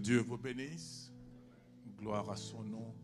[0.00, 1.12] Dieu vous bénisse.
[1.98, 2.94] Gloire à son nom.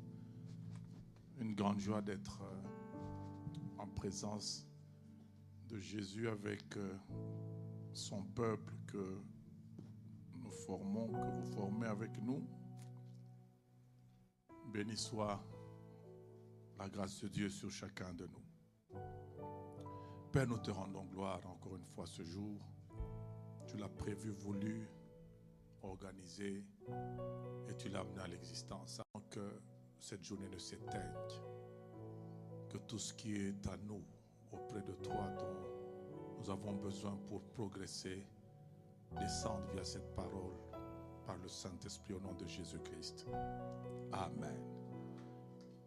[1.39, 4.67] Une grande joie d'être euh, en présence
[5.69, 6.97] de Jésus avec euh,
[7.93, 9.21] son peuple que
[10.37, 12.49] nous formons, que vous formez avec nous.
[14.73, 15.45] Béni soit
[16.79, 18.99] la grâce de Dieu sur chacun de nous.
[20.33, 22.59] Père, nous te rendons gloire encore une fois ce jour.
[23.67, 24.89] Tu l'as prévu, voulu,
[25.83, 26.65] organisé
[27.69, 29.61] et tu l'as amené à l'existence avant que
[30.01, 31.15] cette journée ne s'éteigne.
[32.69, 34.03] Que tout ce qui est à nous,
[34.53, 38.27] auprès de toi, dont nous avons besoin pour progresser,
[39.19, 40.55] descende via cette parole
[41.27, 43.27] par le Saint-Esprit au nom de Jésus-Christ.
[44.13, 44.63] Amen.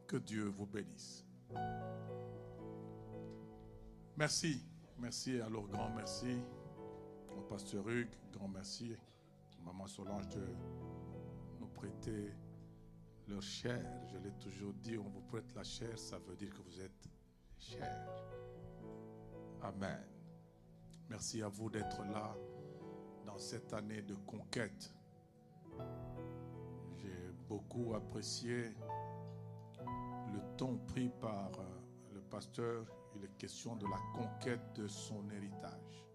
[0.07, 1.25] Que Dieu vous bénisse.
[4.17, 4.65] Merci.
[4.97, 6.41] Merci, alors grand merci
[7.37, 8.97] au pasteur Hugues, grand merci
[9.63, 10.43] Maman Solange de
[11.79, 12.33] prêter
[13.27, 13.81] leur chair.
[14.11, 17.09] Je l'ai toujours dit, on vous prête la chair, ça veut dire que vous êtes
[17.57, 18.05] cher.
[19.61, 20.03] Amen.
[21.09, 22.35] Merci à vous d'être là
[23.25, 24.93] dans cette année de conquête.
[26.97, 28.75] J'ai beaucoup apprécié
[30.33, 32.85] le ton pris par euh, le pasteur.
[33.15, 36.05] Il est question de la conquête de son héritage.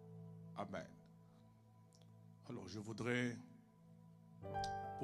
[0.56, 0.86] Amen.
[2.50, 3.36] Alors je voudrais,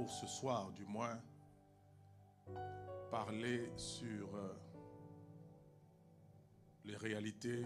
[0.01, 1.21] pour ce soir du moins,
[3.11, 4.55] parler sur euh,
[6.87, 7.63] les réalités,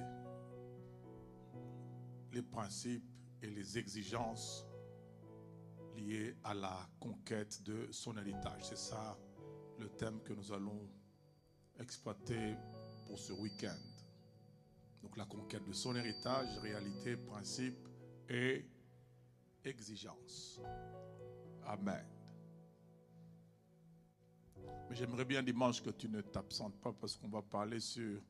[2.32, 3.08] les principes
[3.40, 4.66] et les exigences
[5.94, 8.64] liées à la conquête de son héritage.
[8.64, 9.16] C'est ça
[9.78, 10.90] le thème que nous allons
[11.78, 12.56] exploiter
[13.06, 13.78] pour ce week-end.
[15.04, 17.88] Donc la conquête de son héritage, réalité, principes
[18.28, 18.68] et
[19.64, 20.60] exigence.
[21.64, 22.13] Amen.
[24.88, 28.20] Mais j'aimerais bien dimanche que tu ne t'absentes pas parce qu'on va parler sur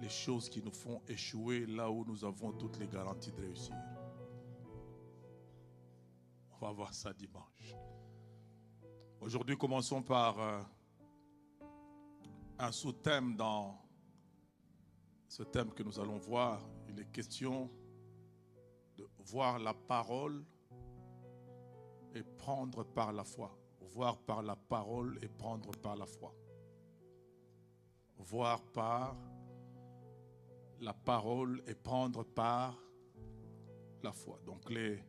[0.00, 3.74] les choses qui nous font échouer là où nous avons toutes les garanties de réussir.
[6.52, 7.74] On va voir ça dimanche.
[9.20, 10.62] Aujourd'hui, commençons par euh,
[12.58, 13.78] un sous-thème dans
[15.28, 16.62] ce thème que nous allons voir.
[16.88, 17.70] Il est question
[18.96, 20.44] de voir la parole
[22.14, 23.56] et prendre par la foi.
[23.88, 26.34] Voir par la parole et prendre par la foi.
[28.18, 29.16] Voir par
[30.80, 32.76] la parole et prendre par
[34.02, 34.40] la foi.
[34.44, 35.02] Donc les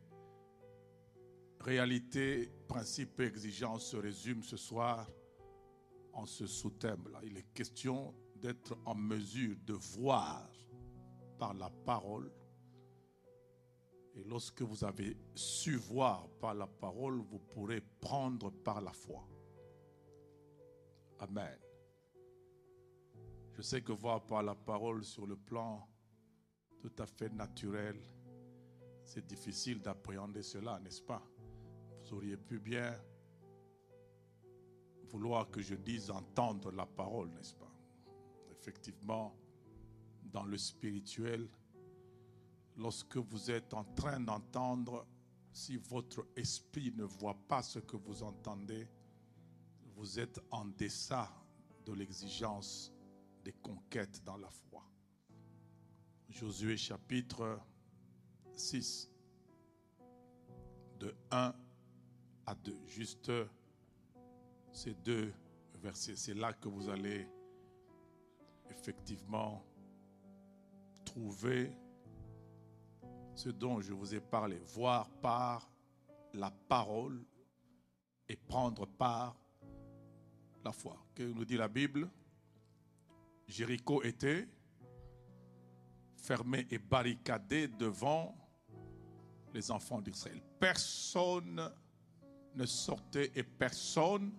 [1.60, 5.10] réalités, principes et exigences se résument ce soir
[6.12, 7.20] en ce sous-thème-là.
[7.24, 10.50] Il est question d'être en mesure de voir
[11.38, 12.32] par la parole
[14.18, 19.24] et lorsque vous avez su voir par la parole, vous pourrez prendre par la foi.
[21.20, 21.56] Amen.
[23.52, 25.88] Je sais que voir par la parole sur le plan
[26.80, 27.96] tout à fait naturel,
[29.04, 31.22] c'est difficile d'appréhender cela, n'est-ce pas?
[32.02, 32.94] Vous auriez pu bien
[35.04, 37.72] vouloir que je dise entendre la parole, n'est-ce pas?
[38.50, 39.36] Effectivement,
[40.24, 41.48] dans le spirituel,
[42.78, 45.06] lorsque vous êtes en train d'entendre,
[45.52, 48.88] si votre esprit ne voit pas ce que vous entendez,
[49.96, 51.28] vous êtes en deçà
[51.84, 52.92] de l'exigence
[53.44, 54.88] des conquêtes dans la foi.
[56.28, 57.60] Josué chapitre
[58.54, 59.10] 6,
[61.00, 61.54] de 1
[62.46, 62.78] à 2.
[62.86, 63.32] Juste
[64.72, 65.32] ces deux
[65.74, 66.14] versets.
[66.16, 67.26] C'est là que vous allez
[68.70, 69.64] effectivement
[71.04, 71.72] trouver
[73.38, 74.58] ce dont je vous ai parlé.
[74.74, 75.70] Voir par
[76.34, 77.24] la parole
[78.28, 79.40] et prendre par
[80.64, 80.96] la foi.
[81.14, 82.10] Que nous dit la Bible?
[83.46, 84.48] Jéricho était
[86.16, 88.36] fermé et barricadé devant
[89.54, 90.42] les enfants d'Israël.
[90.58, 91.70] Personne
[92.56, 94.32] ne sortait et personne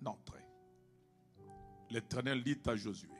[0.00, 0.48] n'entrait.
[1.90, 3.10] L'Éternel dit à Josué,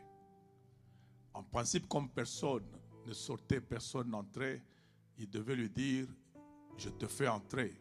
[1.34, 2.64] en principe, comme personne
[3.06, 4.62] ne sortait, personne n'entrait,
[5.18, 6.06] il devait lui dire,
[6.76, 7.74] je te fais entrer.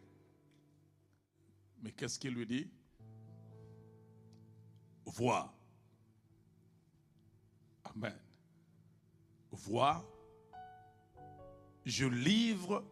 [1.81, 2.69] Mais qu'est-ce qu'il lui dit?
[5.05, 5.53] Vois.
[7.83, 8.17] Amen.
[9.51, 10.03] Vois.
[11.85, 12.83] Je livre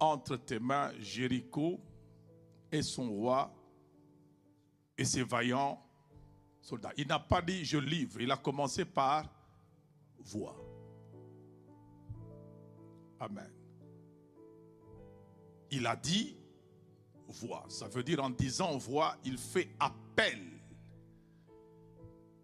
[0.00, 1.80] entre tes mains Jéricho
[2.70, 3.54] et son roi
[4.96, 5.80] et ses vaillants
[6.60, 6.92] soldats.
[6.96, 9.28] Il n'a pas dit je livre, il a commencé par
[10.18, 10.56] voir.
[13.22, 13.52] Amen.
[15.70, 16.36] Il a dit
[17.28, 17.64] voix.
[17.68, 20.40] Ça veut dire en disant voix, il fait appel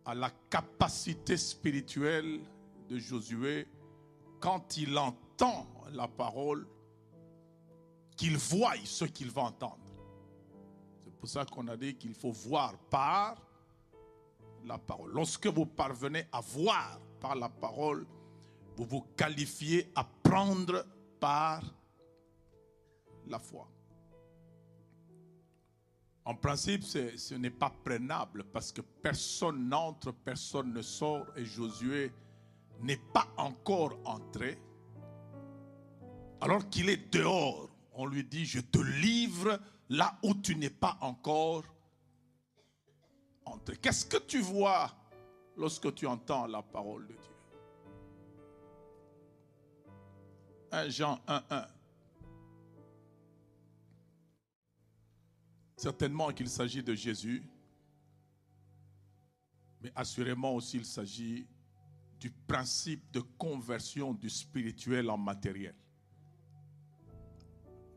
[0.04, 2.40] à la capacité spirituelle
[2.88, 3.66] de Josué
[4.38, 6.66] quand il entend la parole,
[8.16, 9.78] qu'il voie ce qu'il va entendre.
[11.00, 13.42] C'est pour ça qu'on a dit qu'il faut voir par
[14.64, 15.10] la parole.
[15.12, 18.06] Lorsque vous parvenez à voir par la parole,
[18.78, 20.84] vous vous qualifiez à prendre
[21.18, 21.62] par
[23.26, 23.66] la foi.
[26.26, 32.12] En principe, ce n'est pas prenable parce que personne n'entre, personne ne sort et Josué
[32.82, 34.58] n'est pas encore entré.
[36.42, 39.58] Alors qu'il est dehors, on lui dit, je te livre
[39.88, 41.64] là où tu n'es pas encore
[43.46, 43.78] entré.
[43.78, 44.90] Qu'est-ce que tu vois
[45.56, 47.37] lorsque tu entends la parole de Dieu?
[50.70, 51.66] 1 Jean 1, 1.
[55.76, 57.42] Certainement qu'il s'agit de Jésus,
[59.80, 61.46] mais assurément aussi il s'agit
[62.18, 65.74] du principe de conversion du spirituel en matériel.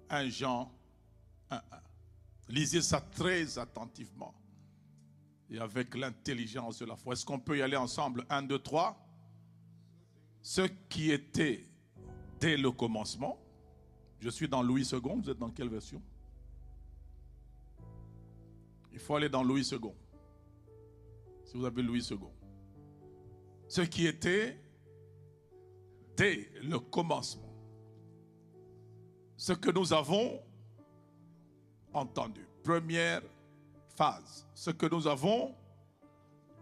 [0.10, 0.72] 1 Jean
[1.50, 1.62] 1, 1.
[2.50, 4.34] Lisez ça très attentivement
[5.50, 7.14] et avec l'intelligence de la foi.
[7.14, 8.26] Est-ce qu'on peut y aller ensemble?
[8.30, 8.98] 1, 2, 3
[10.42, 11.71] Ce qui était
[12.42, 13.38] dès le commencement,
[14.20, 16.02] je suis dans Louis II, vous êtes dans quelle version?
[18.92, 19.80] Il faut aller dans Louis II.
[21.46, 22.18] Si vous avez Louis II.
[23.68, 24.60] Ce qui était
[26.18, 27.54] dès le commencement.
[29.38, 30.42] Ce que nous avons
[31.94, 32.46] entendu.
[32.64, 33.22] Première
[33.96, 34.48] phase.
[34.56, 35.56] Ce que nous avons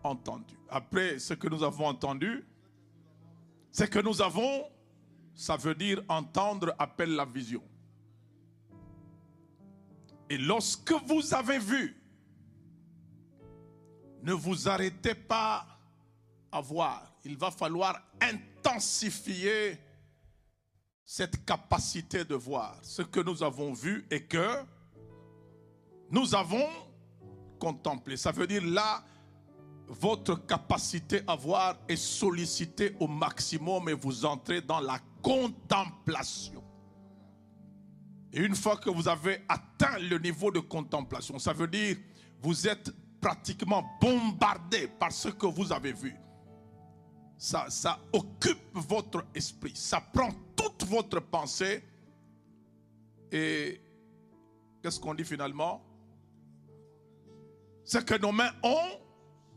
[0.04, 0.56] entendu.
[0.70, 2.46] Après ce que nous avons entendu,
[3.72, 4.66] ce que nous avons,
[5.40, 7.64] ça veut dire entendre appelle la vision.
[10.30, 11.96] Et lorsque vous avez vu,
[14.22, 15.66] ne vous arrêtez pas
[16.52, 17.16] à voir.
[17.24, 19.80] Il va falloir intensifier
[21.06, 22.78] cette capacité de voir.
[22.82, 24.62] Ce que nous avons vu et que
[26.12, 26.68] nous avons
[27.60, 28.18] contemplé.
[28.18, 29.06] Ça veut dire là,
[29.90, 36.64] votre capacité à voir est sollicitée au maximum et vous entrez dans la contemplation.
[38.32, 41.98] Et une fois que vous avez atteint le niveau de contemplation, ça veut dire
[42.42, 46.16] vous êtes pratiquement bombardé par ce que vous avez vu.
[47.38, 51.84] Ça, ça occupe votre esprit, ça prend toute votre pensée.
[53.32, 53.82] Et
[54.82, 55.84] qu'est-ce qu'on dit finalement?
[57.84, 59.09] Ce que nos mains ont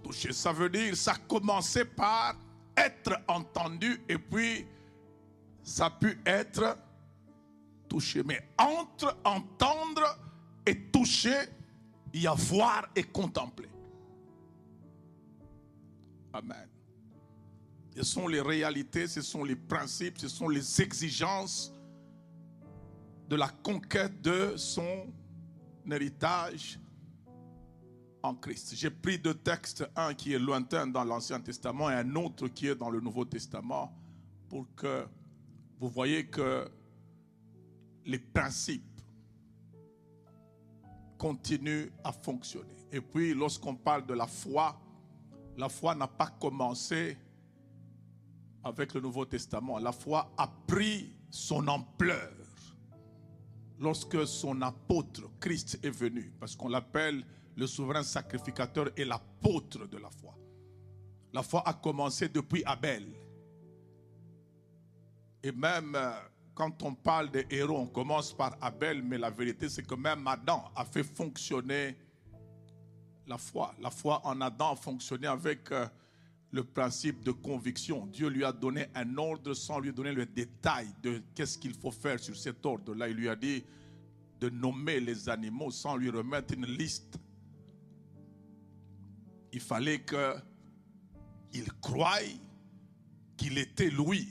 [0.03, 0.33] touché.
[0.33, 2.37] Ça veut dire, ça a commencé par
[2.77, 4.67] être entendu et puis
[5.63, 6.77] ça a pu être
[7.89, 8.23] touché.
[8.23, 10.19] Mais entre entendre
[10.67, 11.49] et toucher,
[12.13, 13.69] il y a voir et contempler.
[16.33, 16.69] Amen.
[17.95, 21.75] Ce sont les réalités, ce sont les principes, ce sont les exigences
[23.29, 25.13] de la conquête de son
[25.91, 26.79] héritage
[28.73, 32.69] J'ai pris deux textes, un qui est lointain dans l'Ancien Testament et un autre qui
[32.69, 33.93] est dans le Nouveau Testament,
[34.49, 35.07] pour que
[35.81, 36.71] vous voyez que
[38.05, 39.01] les principes
[41.19, 42.87] continue à fonctionner.
[42.93, 44.81] Et puis, lorsqu'on parle de la foi,
[45.57, 47.17] la foi n'a pas commencé
[48.63, 52.33] avec le Nouveau Testament, la foi a pris son ampleur
[53.81, 57.25] lorsque son apôtre Christ est venu, parce qu'on l'appelle
[57.57, 60.37] le souverain sacrificateur et l'apôtre de la foi.
[61.33, 63.07] La foi a commencé depuis Abel.
[65.43, 66.13] Et même euh,
[66.55, 70.27] quand on parle des héros, on commence par Abel, mais la vérité c'est que même
[70.27, 71.97] Adam a fait fonctionner
[73.27, 73.75] la foi.
[73.81, 75.87] La foi en Adam a fonctionné avec euh,
[76.53, 78.07] le principe de conviction.
[78.07, 81.91] Dieu lui a donné un ordre sans lui donner le détail de qu'est-ce qu'il faut
[81.91, 83.09] faire sur cet ordre-là.
[83.09, 83.65] Il lui a dit
[84.39, 87.19] de nommer les animaux sans lui remettre une liste.
[89.53, 92.19] Il fallait qu'il croie
[93.37, 94.29] qu'il était lui,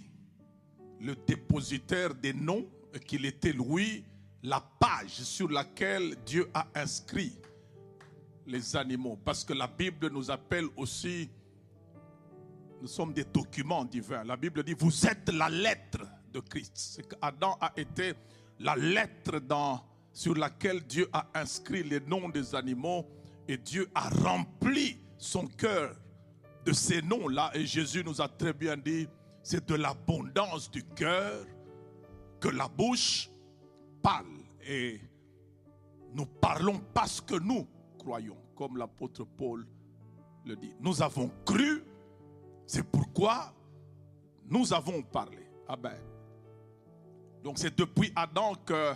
[0.99, 2.67] le dépositaire des noms,
[3.05, 4.03] qu'il était lui,
[4.43, 7.37] la page sur laquelle Dieu a inscrit
[8.47, 9.17] les animaux.
[9.23, 11.29] Parce que la Bible nous appelle aussi
[12.81, 14.23] nous sommes des documents divins.
[14.23, 15.99] La Bible dit, vous êtes la lettre
[16.33, 16.71] de Christ.
[16.73, 18.13] C'est qu'Adam a été
[18.59, 23.07] la lettre dans, sur laquelle Dieu a inscrit les noms des animaux
[23.47, 25.95] et Dieu a rempli son cœur
[26.65, 27.51] de ces noms-là.
[27.53, 29.07] Et Jésus nous a très bien dit,
[29.43, 31.45] c'est de l'abondance du cœur
[32.39, 33.29] que la bouche
[34.01, 34.25] parle.
[34.67, 34.99] Et
[36.13, 39.65] nous parlons parce que nous croyons, comme l'apôtre Paul
[40.45, 40.73] le dit.
[40.79, 41.83] Nous avons cru
[42.65, 43.53] c'est pourquoi
[44.49, 45.45] nous avons parlé.
[45.67, 45.99] Amen.
[47.43, 48.93] Donc c'est depuis Adam que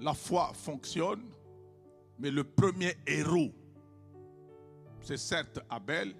[0.00, 1.22] la foi fonctionne,
[2.18, 3.52] mais le premier héros,
[5.02, 6.14] c'est certes Abel,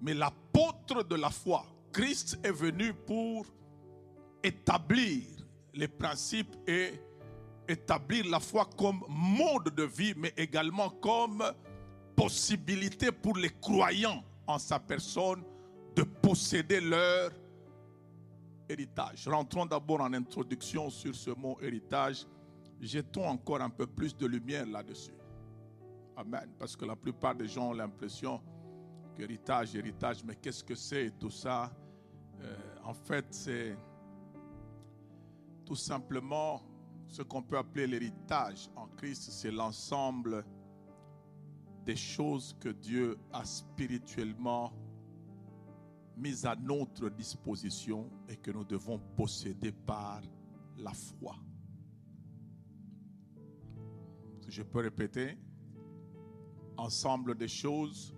[0.00, 3.46] mais l'apôtre de la foi, Christ est venu pour
[4.42, 5.24] établir
[5.74, 7.00] les principes et
[7.68, 11.44] établir la foi comme mode de vie, mais également comme
[12.16, 15.42] possibilité pour les croyants en sa personne
[15.94, 17.30] de posséder leur
[18.68, 19.26] héritage.
[19.28, 22.26] Rentrons d'abord en introduction sur ce mot héritage.
[22.80, 25.12] Jetons encore un peu plus de lumière là-dessus.
[26.20, 26.50] Amen.
[26.58, 28.42] Parce que la plupart des gens ont l'impression
[29.16, 31.72] qu'héritage, héritage, mais qu'est-ce que c'est tout ça?
[32.40, 33.74] Euh, En fait, c'est
[35.64, 36.60] tout simplement
[37.08, 40.44] ce qu'on peut appeler l'héritage en Christ, c'est l'ensemble
[41.86, 44.72] des choses que Dieu a spirituellement
[46.18, 50.20] mise à notre disposition et que nous devons posséder par
[50.76, 51.34] la foi.
[54.48, 55.38] Je peux répéter,
[56.80, 58.14] ensemble des choses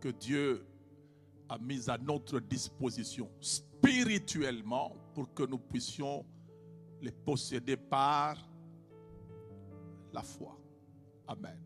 [0.00, 0.66] que Dieu
[1.48, 6.24] a mises à notre disposition spirituellement pour que nous puissions
[7.00, 8.36] les posséder par
[10.12, 10.58] la foi.
[11.26, 11.60] Amen.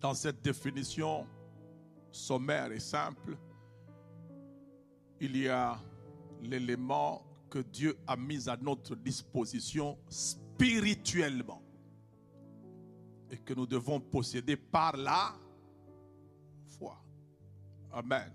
[0.00, 1.26] Dans cette définition
[2.10, 3.36] sommaire et simple,
[5.20, 5.78] il y a
[6.40, 11.62] l'élément que Dieu a mis à notre disposition spirituellement
[13.30, 15.34] et que nous devons posséder par la
[16.66, 17.02] foi.
[17.92, 18.32] Amen.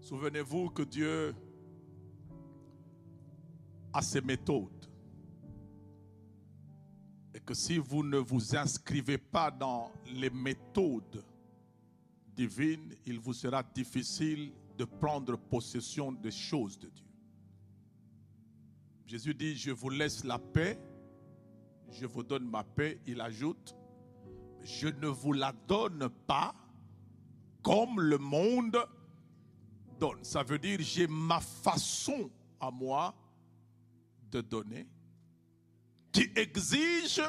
[0.00, 1.34] Souvenez-vous que Dieu
[3.92, 4.70] a ses méthodes
[7.34, 11.24] et que si vous ne vous inscrivez pas dans les méthodes
[12.34, 17.04] divines, il vous sera difficile de prendre possession des choses de Dieu.
[19.06, 20.78] Jésus dit, je vous laisse la paix,
[21.90, 23.00] je vous donne ma paix.
[23.06, 23.74] Il ajoute,
[24.64, 26.54] je ne vous la donne pas
[27.62, 28.78] comme le monde
[29.98, 30.22] donne.
[30.22, 32.30] Ça veut dire, j'ai ma façon
[32.60, 33.14] à moi
[34.30, 34.86] de donner
[36.12, 37.22] qui exige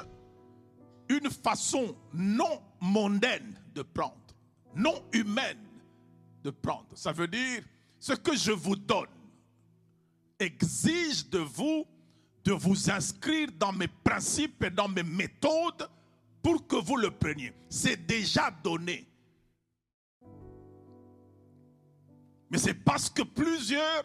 [1.10, 4.16] une façon non mondaine de prendre,
[4.76, 5.64] non humaine
[6.44, 6.88] de prendre.
[6.94, 7.64] Ça veut dire,
[8.00, 9.10] ce que je vous donne
[10.40, 11.86] exige de vous
[12.44, 15.90] de vous inscrire dans mes principes et dans mes méthodes
[16.46, 17.52] pour que vous le preniez.
[17.68, 19.08] C'est déjà donné.
[22.52, 24.04] Mais c'est parce que plusieurs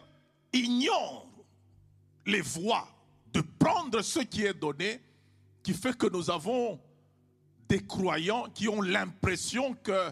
[0.51, 1.29] ignorent
[2.25, 2.87] les voies
[3.31, 4.99] de prendre ce qui est donné
[5.61, 6.81] qui fait que nous avons
[7.69, 10.11] des croyants qui ont l'impression que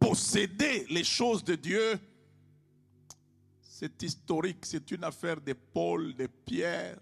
[0.00, 2.00] posséder les choses de Dieu,
[3.60, 6.96] c'est historique, c'est une affaire de Paul, de Pierre,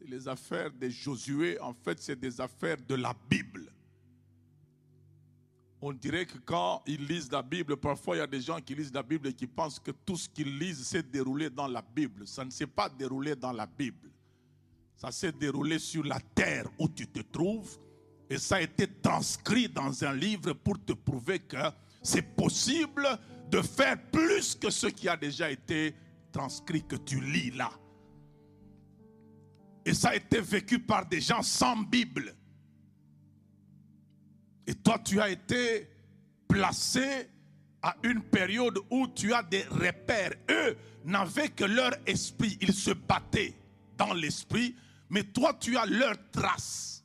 [0.00, 3.70] c'est les affaires de Josué, en fait c'est des affaires de la Bible.
[5.82, 8.74] On dirait que quand ils lisent la Bible, parfois il y a des gens qui
[8.74, 11.82] lisent la Bible et qui pensent que tout ce qu'ils lisent s'est déroulé dans la
[11.82, 12.26] Bible.
[12.26, 14.10] Ça ne s'est pas déroulé dans la Bible.
[14.96, 17.78] Ça s'est déroulé sur la terre où tu te trouves
[18.28, 21.56] et ça a été transcrit dans un livre pour te prouver que
[22.02, 23.06] c'est possible
[23.50, 25.94] de faire plus que ce qui a déjà été
[26.30, 27.70] transcrit que tu lis là.
[29.84, 32.34] Et ça a été vécu par des gens sans Bible.
[34.66, 35.88] Et toi, tu as été
[36.46, 37.28] placé
[37.82, 40.34] à une période où tu as des repères.
[40.50, 42.58] Eux n'avaient que leur esprit.
[42.60, 43.54] Ils se battaient
[43.96, 44.76] dans l'esprit,
[45.08, 47.04] mais toi, tu as leur trace.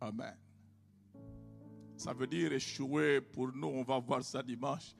[0.00, 0.36] Amen.
[1.96, 4.94] Ça veut dire échouer pour nous, on va voir ça dimanche.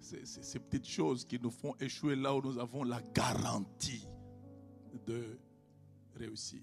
[0.00, 4.06] C'est ces petites choses qui nous font échouer là où nous avons la garantie
[5.06, 5.38] de
[6.16, 6.60] réussir.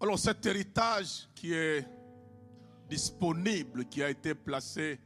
[0.00, 1.86] Alors cet héritage qui est
[2.88, 4.98] disponible, qui a été placé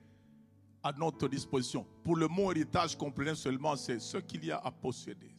[0.83, 1.87] à notre disposition.
[2.03, 5.31] Pour le mot héritage, comprenez seulement, c'est ce qu'il y a à posséder.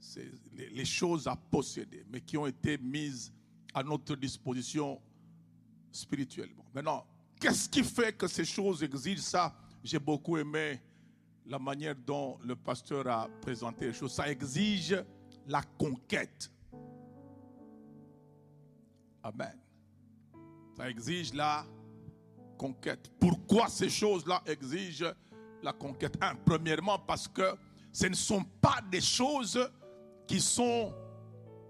[0.00, 3.32] C'est les choses à posséder, mais qui ont été mises
[3.74, 5.00] à notre disposition
[5.90, 6.64] spirituellement.
[6.74, 7.06] Maintenant,
[7.38, 9.54] qu'est-ce qui fait que ces choses exigent ça?
[9.84, 10.80] J'ai beaucoup aimé
[11.46, 14.12] la manière dont le pasteur a présenté les choses.
[14.12, 15.02] Ça exige
[15.46, 16.50] la conquête.
[19.22, 19.58] Amen.
[20.76, 21.64] Ça exige la
[22.56, 23.10] conquête.
[23.18, 25.12] Pourquoi ces choses-là exigent
[25.62, 26.18] la conquête?
[26.44, 27.54] Premièrement parce que
[27.92, 29.70] ce ne sont pas des choses
[30.26, 30.94] qui sont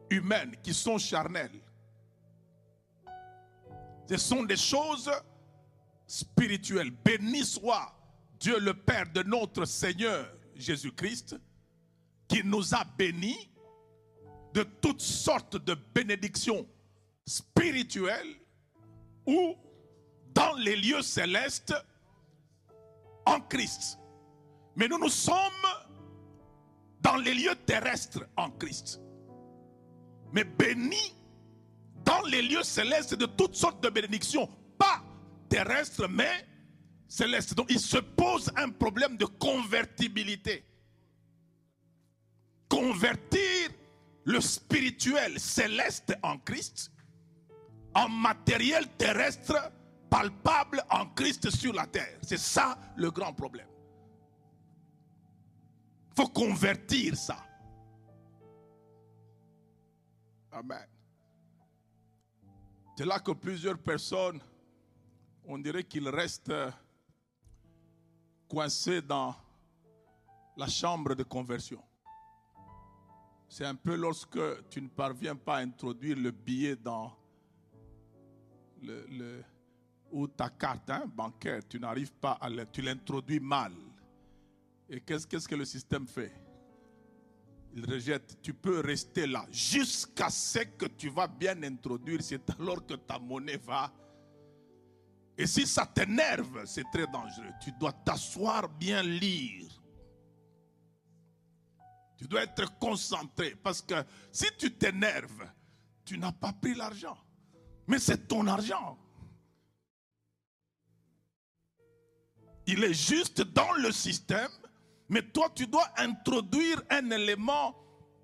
[0.09, 1.61] humaines, qui sont charnelles.
[4.09, 5.11] Ce sont des choses
[6.07, 6.91] spirituelles.
[6.91, 7.93] Béni soit
[8.43, 10.27] Dieu le Père de notre Seigneur
[10.57, 11.37] Jésus-Christ,
[12.27, 13.49] qui nous a bénis
[14.53, 16.67] de toutes sortes de bénédictions
[17.25, 18.35] spirituelles
[19.27, 19.55] ou
[20.35, 21.73] dans les lieux célestes
[23.27, 24.01] en Christ.
[24.75, 25.37] Mais nous nous sommes
[27.01, 29.01] dans les lieux terrestres en Christ.
[30.33, 31.15] Mais bénis
[32.05, 35.01] dans les lieux célestes de toutes sortes de bénédictions, pas
[35.49, 36.45] terrestres, mais
[37.13, 37.55] céleste.
[37.55, 40.65] Donc il se pose un problème de convertibilité.
[42.69, 43.71] Convertir
[44.25, 46.91] le spirituel céleste en Christ
[47.95, 49.71] en matériel terrestre
[50.09, 52.19] palpable en Christ sur la terre.
[52.23, 53.69] C'est ça le grand problème.
[56.11, 57.37] Il faut convertir ça.
[60.51, 60.87] Amen.
[62.97, 64.41] C'est là que plusieurs personnes,
[65.45, 66.53] on dirait qu'ils restent
[68.53, 69.35] coincé dans
[70.59, 71.83] la chambre de conversion.
[73.49, 74.39] C'est un peu lorsque
[74.69, 77.17] tu ne parviens pas à introduire le billet dans
[78.83, 79.43] le,
[80.11, 83.73] ou ta carte hein, bancaire, tu n'arrives pas à tu l'introduis mal.
[84.91, 86.35] Et qu'est-ce, qu'est-ce que le système fait?
[87.75, 88.37] Il rejette.
[88.43, 92.21] Tu peux rester là jusqu'à ce que tu vas bien introduire.
[92.21, 93.91] C'est alors que ta monnaie va
[95.43, 97.51] et si ça t'énerve, c'est très dangereux.
[97.61, 99.73] Tu dois t'asseoir, bien lire.
[102.17, 103.57] Tu dois être concentré.
[103.61, 105.51] Parce que si tu t'énerves,
[106.05, 107.19] tu n'as pas pris l'argent.
[107.89, 108.97] Mais c'est ton argent.
[112.69, 114.53] Il est juste dans le système,
[115.09, 117.75] mais toi, tu dois introduire un élément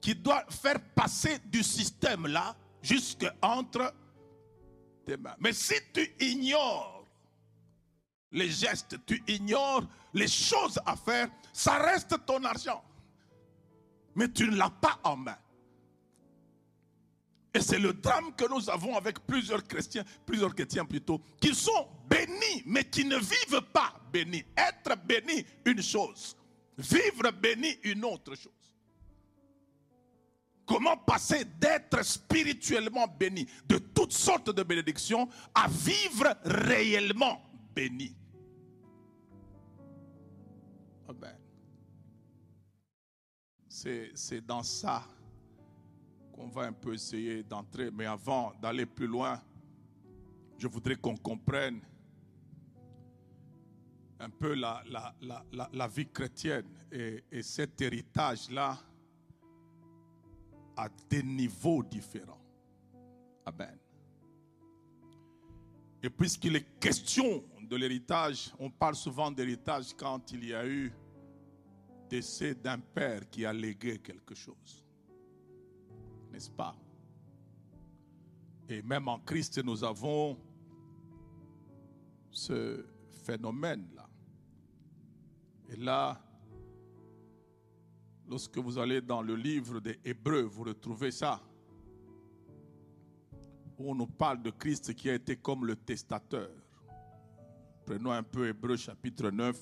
[0.01, 3.93] qui doit faire passer du système là jusqu'entre
[5.05, 5.35] tes mains.
[5.41, 6.98] Mais si tu ignores
[8.33, 12.83] les gestes, tu ignores les choses à faire, ça reste ton argent.
[14.15, 15.37] Mais tu ne l'as pas en main.
[17.55, 21.89] Et c'est le drame que nous avons avec plusieurs chrétiens, plusieurs chrétiens plutôt, qui sont
[22.09, 24.45] bénis, mais qui ne vivent pas bénis.
[24.57, 26.37] Être béni, une chose.
[26.77, 28.53] Vivre béni, une autre chose.
[30.67, 37.41] Comment passer d'être spirituellement béni, de toutes sortes de bénédictions, à vivre réellement
[37.79, 38.13] béni.
[41.09, 41.39] Amen.
[43.69, 45.05] C'est dans ça
[46.33, 47.93] qu'on va un peu essayer d'entrer.
[47.93, 49.41] Mais avant d'aller plus loin,
[50.59, 51.81] je voudrais qu'on comprenne
[54.19, 58.77] un peu la, vie chrétienne et, et cet héritage-là
[60.77, 62.43] à des niveaux différents.
[63.47, 63.79] Amen.
[66.03, 70.93] Et puisqu'il est question de l'héritage, on parle souvent d'héritage quand il y a eu
[72.09, 74.85] décès d'un père qui a légué quelque chose.
[76.33, 76.75] N'est-ce pas?
[78.69, 80.39] Et même en Christ, nous avons
[82.31, 82.85] ce
[83.25, 84.09] phénomène-là.
[85.69, 86.21] Et là,
[88.27, 91.43] lorsque vous allez dans le livre des Hébreux, vous retrouvez ça.
[93.79, 96.51] on nous parle de Christ qui a été comme le testateur.
[97.89, 99.59] Prenons un peu Hébreu chapitre 9.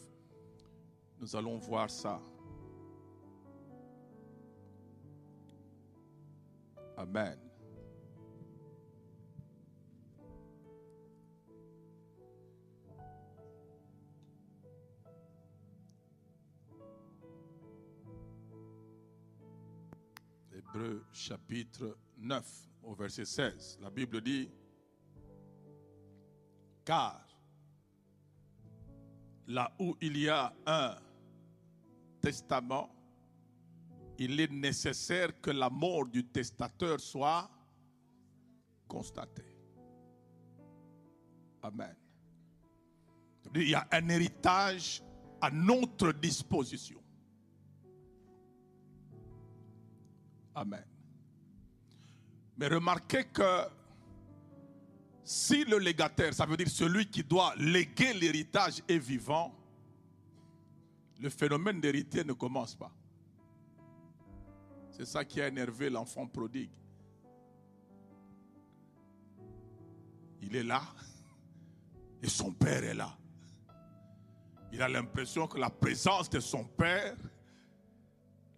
[1.21, 2.21] Nous allons voir ça.
[6.97, 7.39] Amen.
[20.53, 23.79] Hébreu chapitre 9 au verset 16.
[23.81, 24.51] La Bible dit,
[26.85, 27.26] car
[29.47, 30.97] là où il y a un
[32.21, 32.89] testament,
[34.19, 37.51] il est nécessaire que la mort du testateur soit
[38.89, 39.55] constatée.
[41.63, 41.95] Amen.
[43.55, 45.03] Il y a un héritage
[45.41, 47.01] à notre disposition.
[50.55, 50.85] Amen.
[52.57, 53.69] Mais remarquez que
[55.27, 59.53] si le légataire, ça veut dire celui qui doit léguer l'héritage est vivant,
[61.19, 62.93] le phénomène d'héritier ne commence pas.
[64.93, 66.71] C'est ça qui a énervé l'enfant prodigue.
[70.43, 70.83] Il est là
[72.23, 73.19] et son père est là.
[74.71, 77.17] Il a l'impression que la présence de son père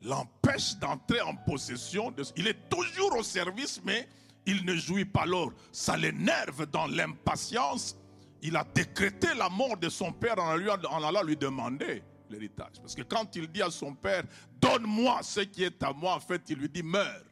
[0.03, 2.15] l'empêche d'entrer en possession.
[2.37, 4.07] Il est toujours au service, mais
[4.49, 5.53] il ne jouit pas l'or.
[5.71, 7.97] Ça l'énerve dans l'impatience.
[8.41, 12.81] Il a décrété la mort de son père en, allant lui demander l'héritage.
[12.81, 14.25] Parce que quand il dit à son père,
[14.59, 17.25] donne-moi ce qui est à moi, en fait, il lui dit, meurs.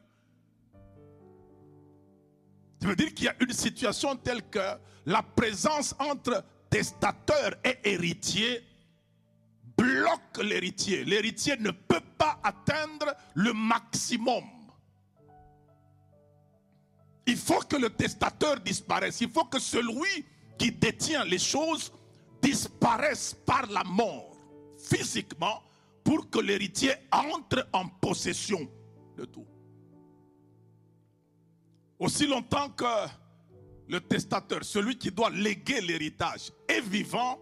[2.79, 4.77] Ça veut dire qu'il y a une situation telle que
[5.07, 8.63] la présence entre testateur et héritier
[9.75, 11.03] bloque l'héritier.
[11.03, 14.43] L'héritier ne peut pas atteindre le maximum.
[17.27, 19.19] Il faut que le testateur disparaisse.
[19.19, 20.25] Il faut que celui
[20.57, 21.91] qui détient les choses
[22.41, 24.35] disparaisse par la mort
[24.77, 25.61] physiquement
[26.03, 28.67] pour que l'héritier entre en possession
[29.17, 29.45] de tout.
[31.99, 32.85] Aussi longtemps que
[33.89, 37.39] le testateur, celui qui doit léguer l'héritage, est vivant,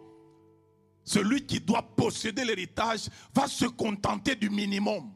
[1.03, 5.14] celui qui doit posséder l'héritage va se contenter du minimum.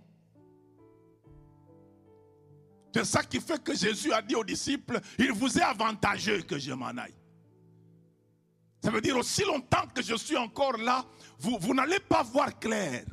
[2.94, 6.58] C'est ça qui fait que Jésus a dit aux disciples, il vous est avantageux que
[6.58, 7.14] je m'en aille.
[8.84, 11.06] Ça veut dire aussi longtemps que je suis encore là,
[11.38, 13.04] vous, n'allez pas voir clair.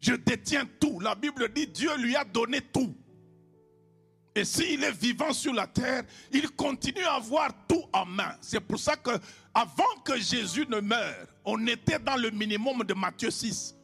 [0.00, 1.00] Je détiens tout.
[1.00, 2.94] La Bible dit, Dieu lui a donné tout.
[4.34, 8.36] Et s'il est vivant sur la terre, il continue à avoir tout en main.
[8.42, 9.10] C'est pour ça que
[9.54, 13.75] avant que Jésus ne meure, on était dans le minimum de Matthieu 6.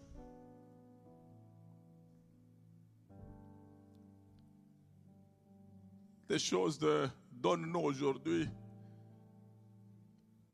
[6.32, 8.48] Des choses de donne-nous aujourd'hui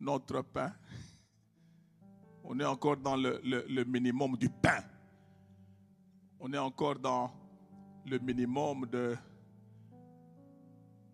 [0.00, 0.72] notre pain.
[2.42, 4.82] On est encore dans le, le minimum du pain.
[6.40, 7.30] On est encore dans
[8.04, 9.16] le minimum de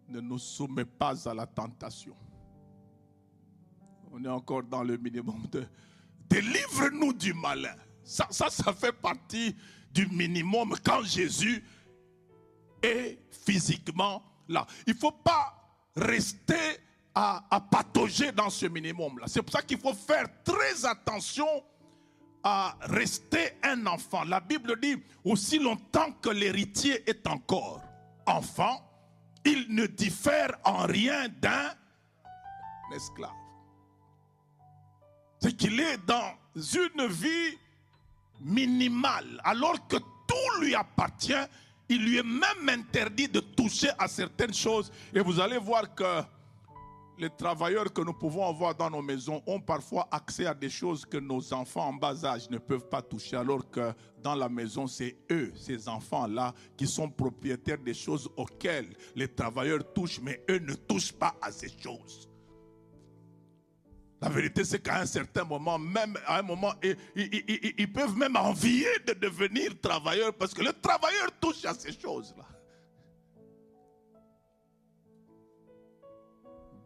[0.09, 2.16] ne nous soumet pas à la tentation.
[4.12, 5.66] On est encore dans le minimum de
[6.31, 7.77] délivre-nous du malin.
[8.03, 9.55] Ça, ça fait partie
[9.92, 11.62] du minimum quand Jésus
[12.83, 15.54] est physiquement Il ne faut pas
[15.96, 16.78] rester
[17.14, 19.26] à, à patauger dans ce minimum-là.
[19.28, 21.46] C'est pour ça qu'il faut faire très attention
[22.42, 24.24] à rester un enfant.
[24.24, 27.80] La Bible dit, aussi longtemps que l'héritier est encore
[28.26, 28.80] enfant,
[29.44, 31.72] il ne diffère en rien d'un
[32.94, 33.30] esclave.
[35.40, 37.59] C'est qu'il est dans une vie
[38.40, 41.33] minimale, alors que tout lui appartient.
[41.94, 44.90] Il lui est même interdit de toucher à certaines choses.
[45.14, 46.22] Et vous allez voir que
[47.16, 51.07] les travailleurs que nous pouvons avoir dans nos maisons ont parfois accès à des choses
[51.07, 54.88] que nos enfants en bas âge ne peuvent pas toucher, alors que dans la maison,
[54.88, 60.59] c'est eux, ces enfants-là, qui sont propriétaires des choses auxquelles les travailleurs touchent, mais eux
[60.59, 62.28] ne touchent pas à ces choses.
[64.25, 68.89] La vérité, c'est qu'à un certain moment, même à un moment, ils, peuvent même envier
[69.07, 72.47] de devenir travailleurs parce que le travailleur touche à ces choses-là.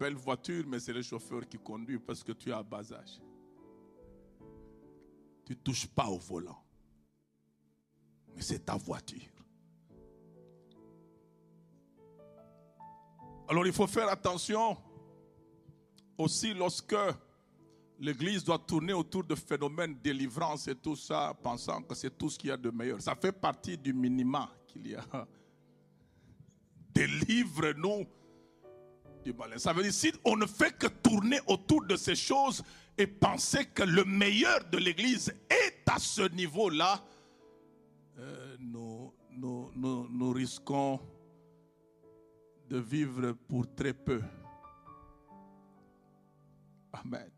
[0.01, 3.21] belle voiture, mais c'est le chauffeur qui conduit parce que tu as bas âge.
[5.45, 6.61] Tu ne touches pas au volant.
[8.35, 9.33] Mais c'est ta voiture.
[13.49, 14.77] Alors il faut faire attention
[16.17, 16.95] aussi lorsque
[17.99, 22.31] l'Église doit tourner autour de phénomènes de délivrance et tout ça, pensant que c'est tout
[22.31, 23.01] ce qu'il y a de meilleur.
[23.01, 25.05] Ça fait partie du minima qu'il y a.
[26.99, 28.07] délivre-nous
[29.25, 29.59] du malin.
[29.59, 32.63] Ça veut dire, si on ne fait que tourner autour de ces choses
[32.97, 37.05] et penser que le meilleur de l'Église est à ce niveau-là,
[38.19, 41.01] euh, nous, nous, nous, nous risquons
[42.69, 44.21] de vivre pour très peu.
[46.93, 47.38] Amen.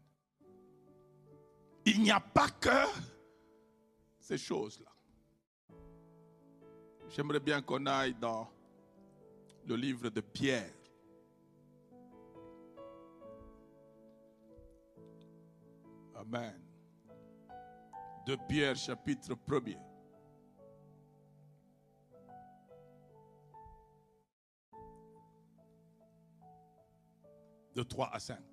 [1.85, 2.87] Il n'y a pas que
[4.19, 4.91] ces choses-là.
[7.09, 8.49] J'aimerais bien qu'on aille dans
[9.67, 10.73] le livre de Pierre.
[16.15, 16.61] Amen.
[18.27, 19.79] De Pierre chapitre 1er.
[27.75, 28.50] De 3 à 5.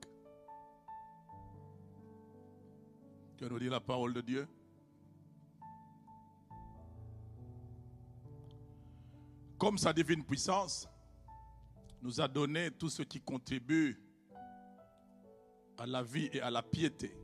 [3.37, 4.47] Que nous dit la parole de Dieu
[9.59, 10.87] Comme sa divine puissance
[12.01, 14.01] nous a donné tout ce qui contribue
[15.77, 17.15] à la vie et à la piété.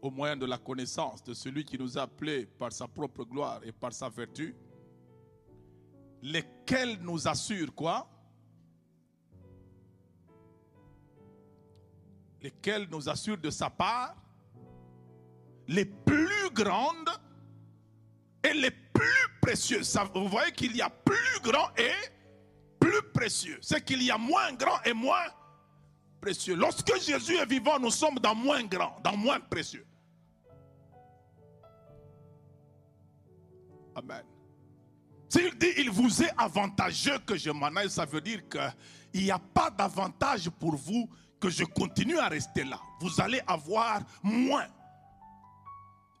[0.00, 3.60] Au moyen de la connaissance de celui qui nous a appelés par sa propre gloire
[3.64, 4.56] et par sa vertu,
[6.22, 8.11] lesquels nous assurent quoi?
[12.42, 14.16] Lesquels nous assurent de sa part
[15.68, 17.10] les plus grandes
[18.42, 19.96] et les plus précieuses.
[20.14, 21.92] Vous voyez qu'il y a plus grand et
[22.80, 23.58] plus précieux.
[23.62, 25.26] C'est qu'il y a moins grand et moins
[26.20, 26.56] précieux.
[26.56, 29.86] Lorsque Jésus est vivant, nous sommes dans moins grand, dans moins précieux.
[33.94, 34.24] Amen.
[35.28, 39.30] S'il dit il vous est avantageux que je m'en aille, ça veut dire qu'il n'y
[39.30, 41.08] a pas d'avantage pour vous
[41.42, 42.80] que je continue à rester là.
[43.00, 44.68] Vous allez avoir moins.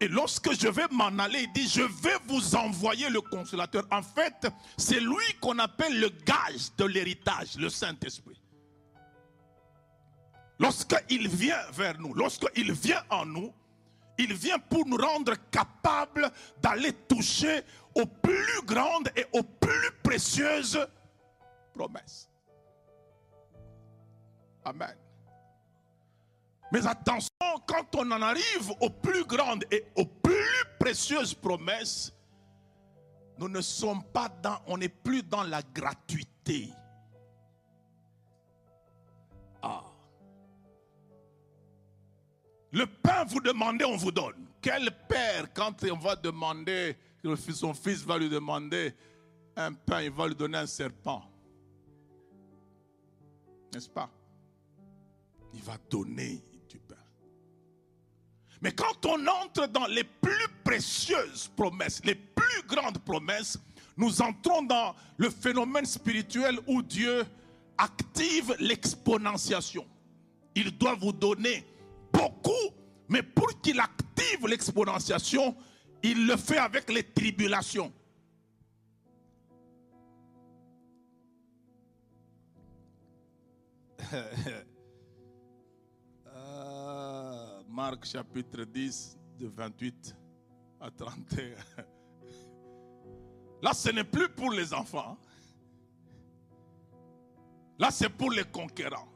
[0.00, 3.86] Et lorsque je vais m'en aller, il dit, je vais vous envoyer le consolateur.
[3.92, 8.42] En fait, c'est lui qu'on appelle le gage de l'héritage, le Saint-Esprit.
[10.58, 13.52] Lorsqu'il vient vers nous, lorsqu'il vient en nous,
[14.18, 17.62] il vient pour nous rendre capables d'aller toucher
[17.94, 20.84] aux plus grandes et aux plus précieuses
[21.72, 22.28] promesses.
[24.64, 24.96] Amen.
[26.72, 27.28] Mais attention,
[27.66, 32.10] quand on en arrive aux plus grandes et aux plus précieuses promesses,
[33.36, 36.70] nous ne sommes pas dans, on n'est plus dans la gratuité.
[39.60, 39.84] Ah.
[42.70, 44.48] Le pain, vous demandez, on vous donne.
[44.62, 46.96] Quel père, quand on va demander,
[47.52, 48.94] son fils va lui demander
[49.56, 51.22] un pain, il va lui donner un serpent.
[53.74, 54.08] N'est-ce pas?
[55.52, 56.42] Il va donner.
[58.62, 63.58] Mais quand on entre dans les plus précieuses promesses, les plus grandes promesses,
[63.96, 67.24] nous entrons dans le phénomène spirituel où Dieu
[67.76, 69.84] active l'exponentiation.
[70.54, 71.66] Il doit vous donner
[72.12, 72.70] beaucoup,
[73.08, 75.56] mais pour qu'il active l'exponentiation,
[76.04, 77.92] il le fait avec les tribulations.
[87.72, 90.14] Marc chapitre 10, de 28
[90.78, 91.54] à 31.
[93.62, 95.16] Là, ce n'est plus pour les enfants.
[97.78, 99.08] Là, c'est pour les conquérants.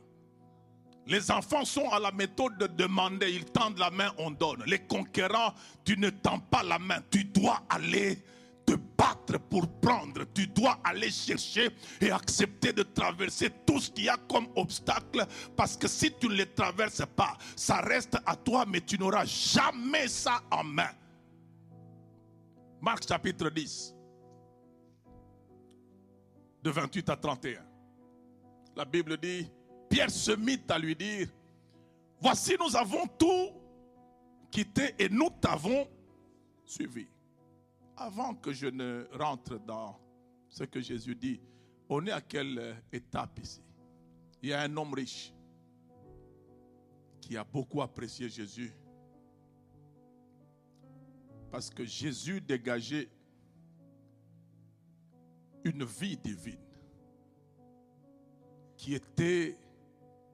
[1.07, 4.65] Les enfants sont à la méthode de demander, ils tendent la main, on donne.
[4.67, 5.53] Les conquérants,
[5.85, 8.25] tu ne tends pas la main, tu dois aller
[8.67, 10.25] te battre pour prendre.
[10.35, 15.25] Tu dois aller chercher et accepter de traverser tout ce qu'il y a comme obstacle.
[15.57, 19.25] Parce que si tu ne les traverses pas, ça reste à toi, mais tu n'auras
[19.25, 20.91] jamais ça en main.
[22.81, 23.95] Marc chapitre 10,
[26.63, 27.65] de 28 à 31.
[28.77, 29.51] La Bible dit,
[29.89, 31.29] Pierre se mit à lui dire,
[32.21, 33.51] voici nous avons tout
[34.51, 35.89] quitté et nous t'avons
[36.65, 37.09] suivi.
[37.97, 39.99] Avant que je ne rentre dans
[40.49, 41.41] ce que Jésus dit,
[41.89, 43.63] on est à quelle étape ici?
[44.43, 45.33] Il y a un homme riche
[47.21, 48.73] qui a beaucoup apprécié Jésus
[51.51, 53.09] parce que Jésus dégageait
[55.65, 56.61] une vie divine
[58.77, 59.57] qui était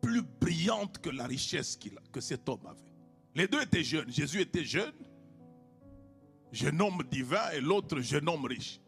[0.00, 1.78] plus brillante que la richesse
[2.10, 2.92] que cet homme avait.
[3.34, 4.10] Les deux étaient jeunes.
[4.10, 4.92] Jésus était jeune,
[6.52, 8.78] jeune homme divin et l'autre jeune homme riche.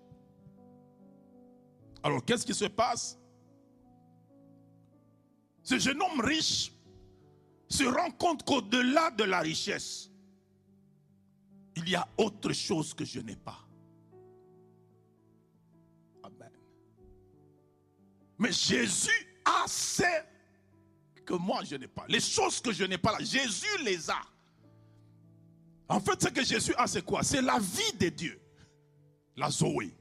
[2.03, 3.18] Alors qu'est-ce qui se passe?
[5.62, 6.70] Ce jeune homme riche
[7.66, 10.11] se rend compte qu'au-delà de la richesse,
[11.77, 13.66] il y a autre chose que je n'ai pas.
[16.22, 16.53] Amen.
[18.38, 20.05] Mais Jésus a ce
[21.24, 22.05] que moi je n'ai pas.
[22.09, 24.20] Les choses que je n'ai pas là, Jésus les a.
[25.88, 27.23] En fait, ce que Jésus a, c'est quoi?
[27.23, 28.40] C'est la vie de Dieu,
[29.37, 29.94] la Zoé.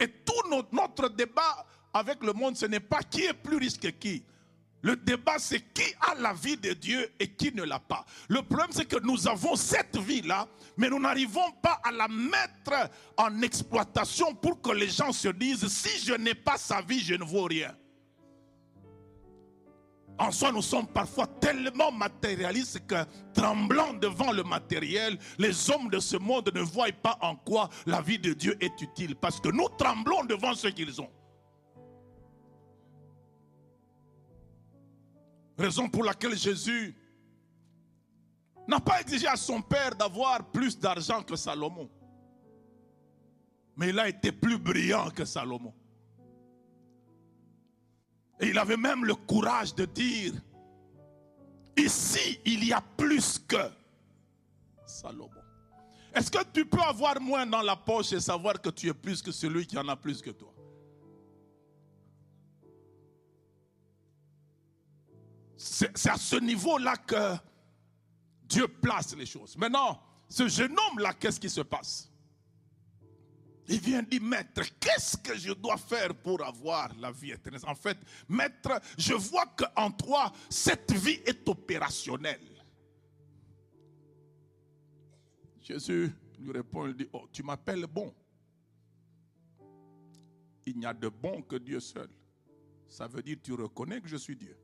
[0.00, 0.32] Et tout
[0.72, 4.24] notre, débat avec le monde, ce n'est pas qui est plus riche que qui.
[4.82, 8.04] Le débat, c'est qui a la vie de Dieu et qui ne l'a pas.
[8.28, 12.90] Le problème, c'est que nous avons cette vie-là, mais nous n'arrivons pas à la mettre
[13.16, 17.14] en exploitation pour que les gens se disent, si je n'ai pas sa vie, je
[17.14, 17.74] ne vaux rien.
[20.18, 25.98] En soi, nous sommes parfois tellement matérialistes que, tremblant devant le matériel, les hommes de
[25.98, 29.16] ce monde ne voient pas en quoi la vie de Dieu est utile.
[29.16, 31.10] Parce que nous tremblons devant ce qu'ils ont.
[35.58, 36.96] Raison pour laquelle Jésus
[38.68, 41.90] n'a pas exigé à son père d'avoir plus d'argent que Salomon.
[43.76, 45.74] Mais il a été plus brillant que Salomon.
[48.40, 50.32] Et il avait même le courage de dire,
[51.76, 53.70] ici, il y a plus que
[54.86, 55.30] Salomon.
[56.14, 59.20] Est-ce que tu peux avoir moins dans la poche et savoir que tu es plus
[59.20, 60.52] que celui qui en a plus que toi?
[65.56, 67.36] C'est à ce niveau-là que
[68.42, 69.56] Dieu place les choses.
[69.56, 72.10] Maintenant, ce jeune homme-là, qu'est-ce qui se passe?
[73.68, 77.62] Il vient dire, maître, qu'est-ce que je dois faire pour avoir la vie éternelle?
[77.66, 77.98] En fait,
[78.28, 82.62] maître, je vois qu'en toi, cette vie est opérationnelle.
[85.60, 88.14] Jésus lui répond, il dit, oh, tu m'appelles bon.
[90.66, 92.10] Il n'y a de bon que Dieu seul.
[92.86, 94.56] Ça veut dire, tu reconnais que je suis Dieu.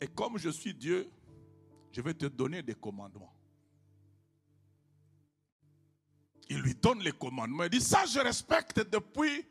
[0.00, 1.10] Et comme je suis Dieu,
[1.92, 3.35] je vais te donner des commandements.
[6.48, 7.64] Il lui donne les commandements.
[7.64, 9.46] Il dit, ça je respecte depuis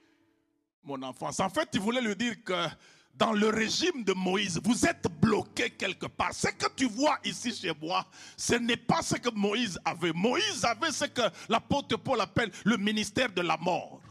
[0.84, 1.40] mon enfance.
[1.40, 2.68] En fait, il voulait lui dire que
[3.14, 6.34] dans le régime de Moïse, vous êtes bloqué quelque part.
[6.34, 8.06] Ce que tu vois ici chez moi,
[8.38, 10.14] ce n'est pas ce que Moïse avait.
[10.14, 14.02] Moïse avait ce que l'apôtre Paul appelle le ministère de la mort.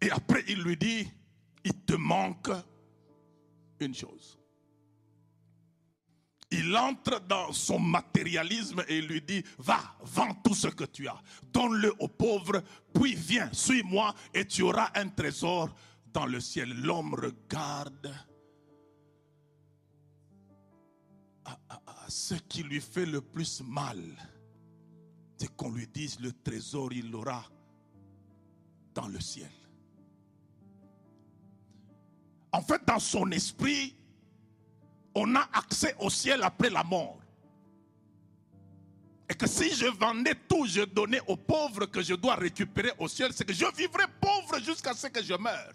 [0.00, 1.10] Et après, il lui dit,
[1.64, 2.50] il te manque
[3.80, 4.39] une chose.
[6.52, 11.20] Il entre dans son matérialisme et lui dit, va, vends tout ce que tu as,
[11.52, 15.70] donne-le aux pauvres, puis viens, suis-moi et tu auras un trésor
[16.12, 16.72] dans le ciel.
[16.82, 18.12] L'homme regarde
[22.08, 24.02] ce qui lui fait le plus mal,
[25.36, 27.44] c'est qu'on lui dise le trésor, il l'aura
[28.94, 29.50] dans le ciel.
[32.52, 33.94] En fait, dans son esprit,
[35.14, 37.18] on a accès au ciel après la mort.
[39.28, 43.06] Et que si je vendais tout, je donnais aux pauvres que je dois récupérer au
[43.06, 45.72] ciel, c'est que je vivrai pauvre jusqu'à ce que je meure.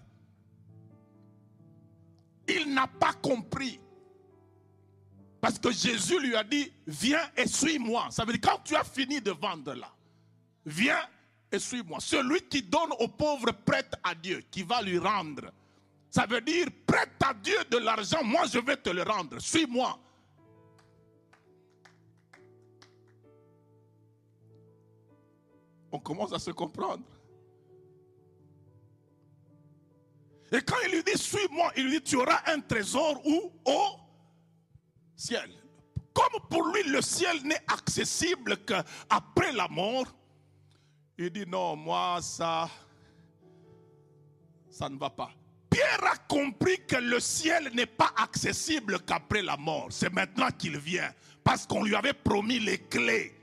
[2.47, 3.79] Il n'a pas compris.
[5.39, 8.07] Parce que Jésus lui a dit, viens et suis-moi.
[8.09, 9.91] Ça veut dire, quand tu as fini de vendre là,
[10.65, 11.07] viens
[11.51, 11.99] et suis-moi.
[12.01, 15.51] Celui qui donne aux pauvres prête à Dieu, qui va lui rendre
[16.09, 19.39] ça veut dire, prête à Dieu de l'argent, moi je vais te le rendre.
[19.39, 19.99] Suis-moi.
[25.91, 27.03] On commence à se comprendre.
[30.51, 33.51] Et quand il lui dit, suis-moi, il lui dit, tu auras un trésor où?
[33.65, 33.97] Au
[35.15, 35.49] ciel.
[36.13, 40.05] Comme pour lui, le ciel n'est accessible qu'après la mort,
[41.17, 42.69] il dit, non, moi, ça,
[44.69, 45.31] ça ne va pas.
[45.75, 49.87] Pierre a compris que le ciel n'est pas accessible qu'après la mort.
[49.89, 51.11] C'est maintenant qu'il vient.
[51.43, 53.35] Parce qu'on lui avait promis les clés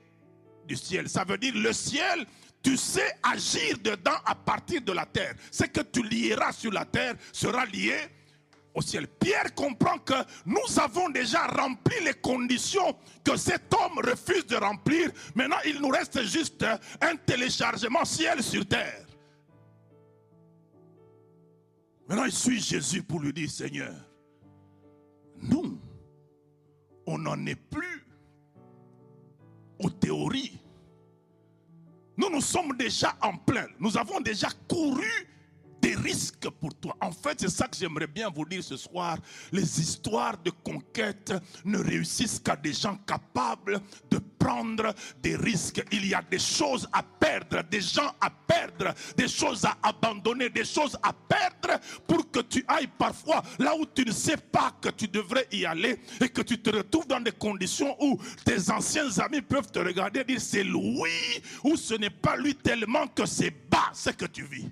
[0.67, 1.11] du ciel.
[1.11, 2.25] Ça veut dire le ciel,
[2.63, 5.35] tu sais agir dedans à partir de la terre.
[5.51, 7.99] Ce que tu lieras sur la terre sera lié
[8.73, 9.09] au ciel.
[9.09, 10.15] Pierre comprend que
[10.47, 15.11] nous avons déjà rempli les conditions que cet homme refuse de remplir.
[15.35, 16.65] Maintenant, il nous reste juste
[16.99, 19.05] un téléchargement ciel sur terre.
[22.09, 23.95] Maintenant, il suit Jésus pour lui dire, Seigneur,
[25.41, 25.79] nous,
[27.07, 28.07] on n'en est plus
[29.79, 30.61] aux théories.
[32.17, 33.67] Nous, nous sommes déjà en plein.
[33.79, 35.11] Nous avons déjà couru
[35.83, 36.97] des risques pour toi.
[37.01, 39.19] En fait, c'est ça que j'aimerais bien vous dire ce soir.
[39.51, 45.85] Les histoires de conquête ne réussissent qu'à des gens capables de prendre des risques.
[45.91, 50.49] Il y a des choses à perdre, des gens à perdre, des choses à abandonner,
[50.49, 54.73] des choses à perdre pour que tu ailles parfois là où tu ne sais pas
[54.81, 58.71] que tu devrais y aller et que tu te retrouves dans des conditions où tes
[58.71, 63.07] anciens amis peuvent te regarder et dire c'est lui ou ce n'est pas lui tellement
[63.09, 64.71] que c'est bas ce que tu vis.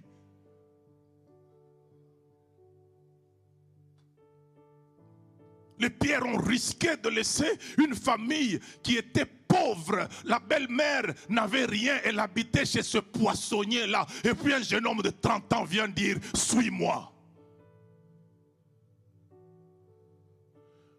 [5.81, 10.09] Les pierres ont risqué de laisser une famille qui était pauvre.
[10.25, 14.07] La belle-mère n'avait rien, elle habitait chez ce poissonnier-là.
[14.23, 17.13] Et puis un jeune homme de 30 ans vient dire, suis-moi.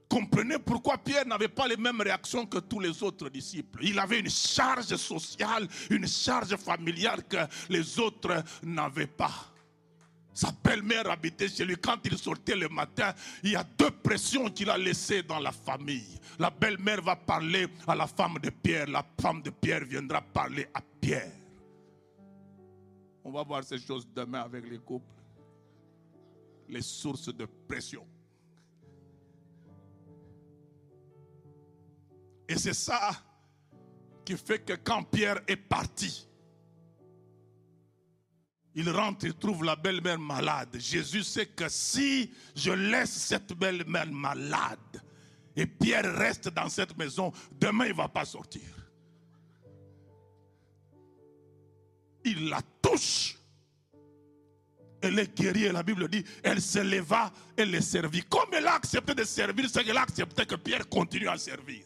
[0.10, 3.80] Comprenez pourquoi Pierre n'avait pas les mêmes réactions que tous les autres disciples.
[3.84, 7.38] Il avait une charge sociale, une charge familiale que
[7.70, 9.52] les autres n'avaient pas.
[10.42, 11.76] Sa belle-mère habitait chez lui.
[11.78, 13.14] Quand il sortait le matin,
[13.44, 16.20] il y a deux pressions qu'il a laissées dans la famille.
[16.40, 18.88] La belle-mère va parler à la femme de Pierre.
[18.88, 21.32] La femme de Pierre viendra parler à Pierre.
[23.24, 25.06] On va voir ces choses demain avec les couples.
[26.70, 28.08] Les sources de pression.
[32.50, 33.12] Et c'est ça
[34.26, 36.28] qui fait que quand Pierre est parti,
[38.76, 40.78] il rentre, il trouve la belle-mère malade.
[40.80, 45.02] Jésus sait que si je laisse cette belle-mère malade
[45.56, 48.62] et Pierre reste dans cette maison, demain il ne va pas sortir.
[52.24, 53.38] Il la touche.
[55.02, 58.22] Elle est guérie, la Bible dit, elle se leva, elle les servit.
[58.30, 61.84] Comme elle a accepté de servir, c'est qu'elle a accepté que Pierre continue à servir.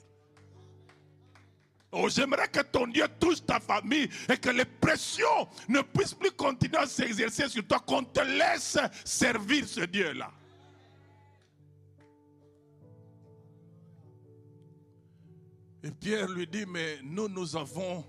[1.97, 6.31] Oh, j'aimerais que ton Dieu touche ta famille et que les pressions ne puissent plus
[6.31, 10.29] continuer à s'exercer sur toi, qu'on te laisse servir ce Dieu-là.
[15.83, 18.03] Et Pierre lui dit, mais nous, nous avons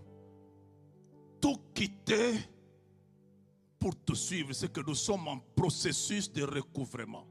[1.41, 2.41] tout quitté
[3.79, 4.53] pour te suivre.
[4.53, 7.25] C'est que nous sommes en processus de recouvrement.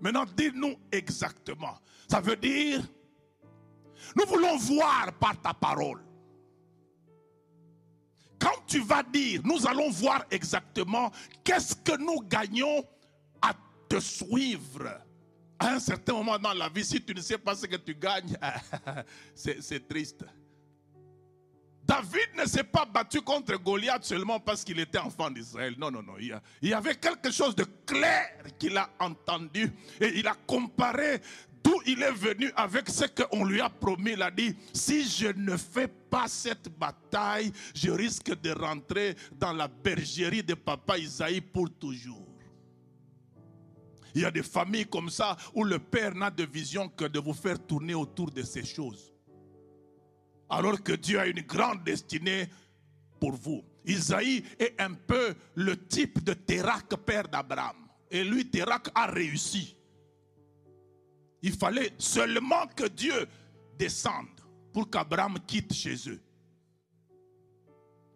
[0.00, 1.78] Maintenant, dis-nous exactement.
[2.08, 2.82] Ça veut dire,
[4.16, 6.02] nous voulons voir par ta parole.
[8.38, 11.10] Quand tu vas dire, nous allons voir exactement
[11.44, 12.82] qu'est-ce que nous gagnons
[13.42, 13.52] à
[13.88, 14.98] te suivre.
[15.58, 17.94] À un certain moment dans la vie, si tu ne sais pas ce que tu
[17.94, 18.34] gagnes,
[19.34, 20.24] c'est triste.
[21.84, 25.74] David ne s'est pas battu contre Goliath seulement parce qu'il était enfant d'Israël.
[25.78, 26.14] Non, non, non.
[26.18, 28.28] Il y avait quelque chose de clair
[28.58, 31.20] qu'il a entendu et il a comparé
[31.64, 34.12] d'où il est venu avec ce qu'on lui a promis.
[34.12, 39.52] Il a dit, si je ne fais pas cette bataille, je risque de rentrer dans
[39.52, 42.26] la bergerie de papa Isaïe pour toujours.
[44.14, 47.18] Il y a des familles comme ça où le père n'a de vision que de
[47.18, 49.09] vous faire tourner autour de ces choses
[50.50, 52.48] alors que Dieu a une grande destinée
[53.18, 53.64] pour vous.
[53.84, 57.76] Isaïe est un peu le type de Térac, père d'Abraham.
[58.10, 59.76] Et lui, Térac a réussi.
[61.42, 63.26] Il fallait seulement que Dieu
[63.78, 64.26] descende
[64.72, 66.20] pour qu'Abraham quitte chez eux.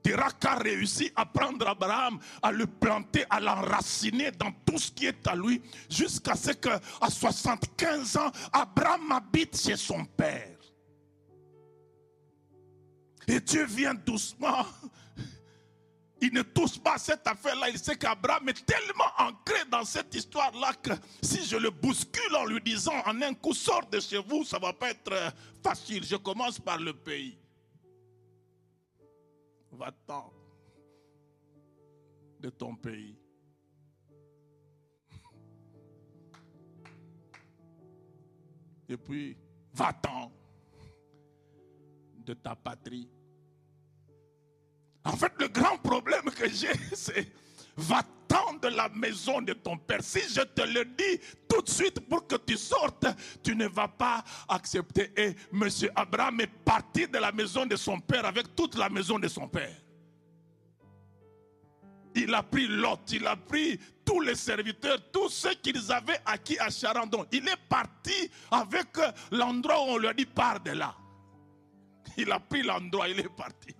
[0.02, 5.06] Térac a réussi à prendre Abraham, à le planter, à l'enraciner dans tout ce qui
[5.06, 6.78] est à lui, jusqu'à ce qu'à
[7.08, 10.53] 75 ans, Abraham habite chez son père.
[13.28, 14.66] Et Dieu vient doucement.
[16.20, 17.68] Il ne touche pas cette affaire-là.
[17.68, 22.46] Il sait qu'Abraham est tellement ancré dans cette histoire-là que si je le bouscule en
[22.46, 25.30] lui disant en un coup sort de chez vous, ça ne va pas être euh,
[25.62, 26.04] facile.
[26.04, 27.36] Je commence par le pays.
[29.72, 30.32] Va-t'en
[32.40, 33.18] de ton pays.
[38.88, 39.36] Et puis,
[39.72, 40.30] va-t'en
[42.24, 43.08] de ta patrie.
[45.04, 47.32] En fait, le grand problème que j'ai, c'est
[47.76, 50.02] va-t'en de la maison de ton père.
[50.02, 53.06] Si je te le dis tout de suite pour que tu sortes,
[53.42, 55.12] tu ne vas pas accepter.
[55.16, 55.68] Et M.
[55.94, 59.48] Abraham est parti de la maison de son père avec toute la maison de son
[59.48, 59.74] père.
[62.16, 66.58] Il a pris Lot, il a pris tous les serviteurs, tous ceux qu'ils avaient acquis
[66.60, 67.26] à Charandon.
[67.32, 68.86] Il est parti avec
[69.32, 70.94] l'endroit où on lui a dit pars de là.
[72.16, 73.74] Il a pris l'endroit, il est parti.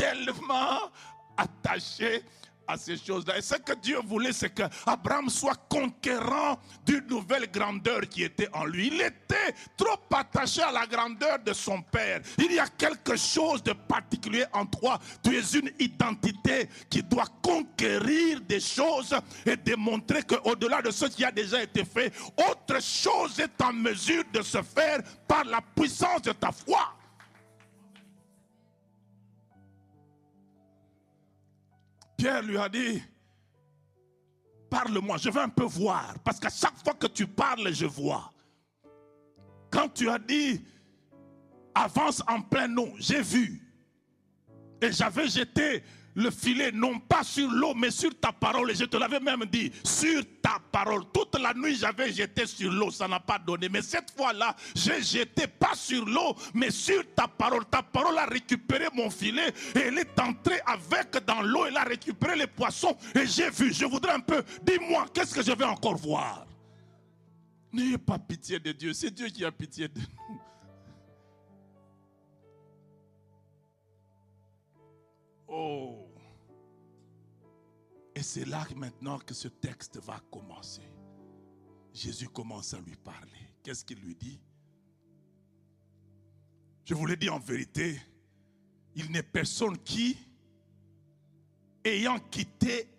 [0.00, 0.90] Tellement
[1.36, 2.24] attaché
[2.66, 3.36] à ces choses-là.
[3.36, 8.64] Et ce que Dieu voulait, c'est qu'Abraham soit conquérant d'une nouvelle grandeur qui était en
[8.64, 8.86] lui.
[8.86, 12.22] Il était trop attaché à la grandeur de son père.
[12.38, 14.98] Il y a quelque chose de particulier en toi.
[15.22, 21.26] Tu es une identité qui doit conquérir des choses et démontrer qu'au-delà de ce qui
[21.26, 22.10] a déjà été fait,
[22.48, 26.99] autre chose est en mesure de se faire par la puissance de ta foi.
[32.20, 33.02] Pierre lui a dit,
[34.68, 38.30] parle-moi, je veux un peu voir, parce qu'à chaque fois que tu parles, je vois.
[39.70, 40.62] Quand tu as dit,
[41.74, 43.62] avance en plein eau, j'ai vu.
[44.82, 45.82] Et j'avais jeté
[46.20, 48.70] le filet, non pas sur l'eau, mais sur ta parole.
[48.70, 51.04] Et je te l'avais même dit, sur ta parole.
[51.12, 53.68] Toute la nuit, j'avais jeté sur l'eau, ça n'a pas donné.
[53.68, 57.64] Mais cette fois-là, j'ai jeté pas sur l'eau, mais sur ta parole.
[57.66, 61.66] Ta parole a récupéré mon filet et elle est entrée avec dans l'eau.
[61.66, 63.72] Elle a récupéré les poissons et j'ai vu.
[63.72, 66.46] Je voudrais un peu, dis-moi, qu'est-ce que je vais encore voir?
[67.72, 70.40] N'ayez pas pitié de Dieu, c'est Dieu qui a pitié de nous.
[75.52, 76.09] Oh.
[78.20, 80.86] Et c'est là maintenant que ce texte va commencer.
[81.94, 83.54] Jésus commence à lui parler.
[83.62, 84.38] Qu'est-ce qu'il lui dit?
[86.84, 87.98] Je vous l'ai dit en vérité,
[88.94, 90.18] il n'est personne qui,
[91.82, 92.90] ayant quitté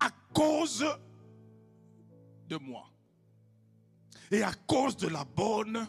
[0.00, 0.84] à cause
[2.48, 2.90] de moi
[4.32, 5.86] et à cause de la bonne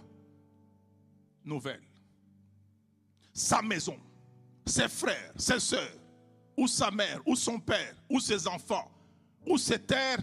[1.43, 1.87] nouvelle,
[3.33, 3.97] sa maison,
[4.63, 6.06] ses frères, ses soeurs,
[6.57, 8.91] ou sa mère, ou son père, ou ses enfants,
[9.45, 10.19] ou ses terres,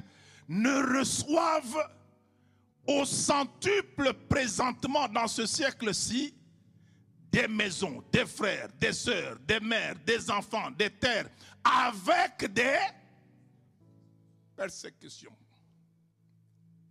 [0.48, 1.88] ne reçoivent
[2.86, 6.34] au centuple présentement dans ce siècle-ci
[7.30, 11.28] des maisons, des frères, des sœurs, des mères, des enfants, des terres,
[11.64, 12.78] avec des
[14.54, 15.36] persécutions.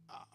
[0.10, 0.26] Ah.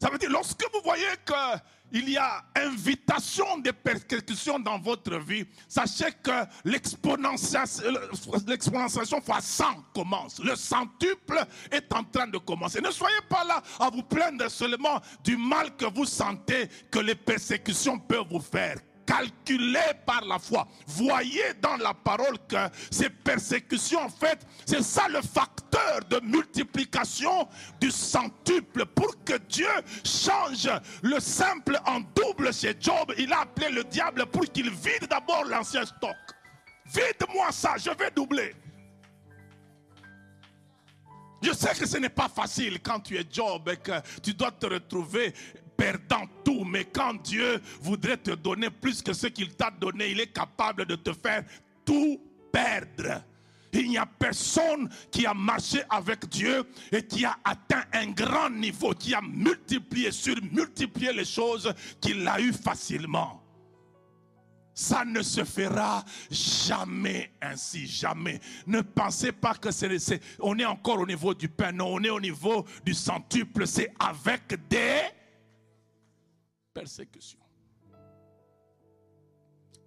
[0.00, 1.58] Ça veut dire, lorsque vous voyez que
[1.92, 9.64] il y a invitation des persécutions dans votre vie, sachez que l'exponentiation fois 100
[9.94, 10.42] commence.
[10.42, 12.80] Le centuple est en train de commencer.
[12.80, 17.14] Ne soyez pas là à vous plaindre seulement du mal que vous sentez que les
[17.14, 18.78] persécutions peuvent vous faire
[19.12, 20.66] calculé par la foi.
[20.86, 22.56] Voyez dans la parole que
[22.90, 27.48] ces persécutions, en fait, c'est ça le facteur de multiplication
[27.80, 28.86] du centuple.
[28.86, 29.68] Pour que Dieu
[30.04, 30.70] change
[31.02, 35.44] le simple en double chez Job, il a appelé le diable pour qu'il vide d'abord
[35.44, 36.16] l'ancien stock.
[36.86, 38.54] Vide-moi ça, je vais doubler.
[41.42, 43.92] Je sais que ce n'est pas facile quand tu es Job et que
[44.22, 45.34] tu dois te retrouver
[45.76, 46.64] perdant tout.
[46.64, 50.86] Mais quand Dieu voudrait te donner plus que ce qu'il t'a donné, il est capable
[50.86, 51.44] de te faire
[51.84, 52.20] tout
[52.52, 53.22] perdre.
[53.72, 58.50] Il n'y a personne qui a marché avec Dieu et qui a atteint un grand
[58.50, 63.42] niveau, qui a multiplié, sur multiplié les choses qu'il a eu facilement.
[64.74, 68.40] Ça ne se fera jamais ainsi, jamais.
[68.66, 72.10] Ne pensez pas que c'est, on est encore au niveau du pain, non, on est
[72.10, 75.00] au niveau du centuple, c'est avec des
[76.72, 77.38] persécution.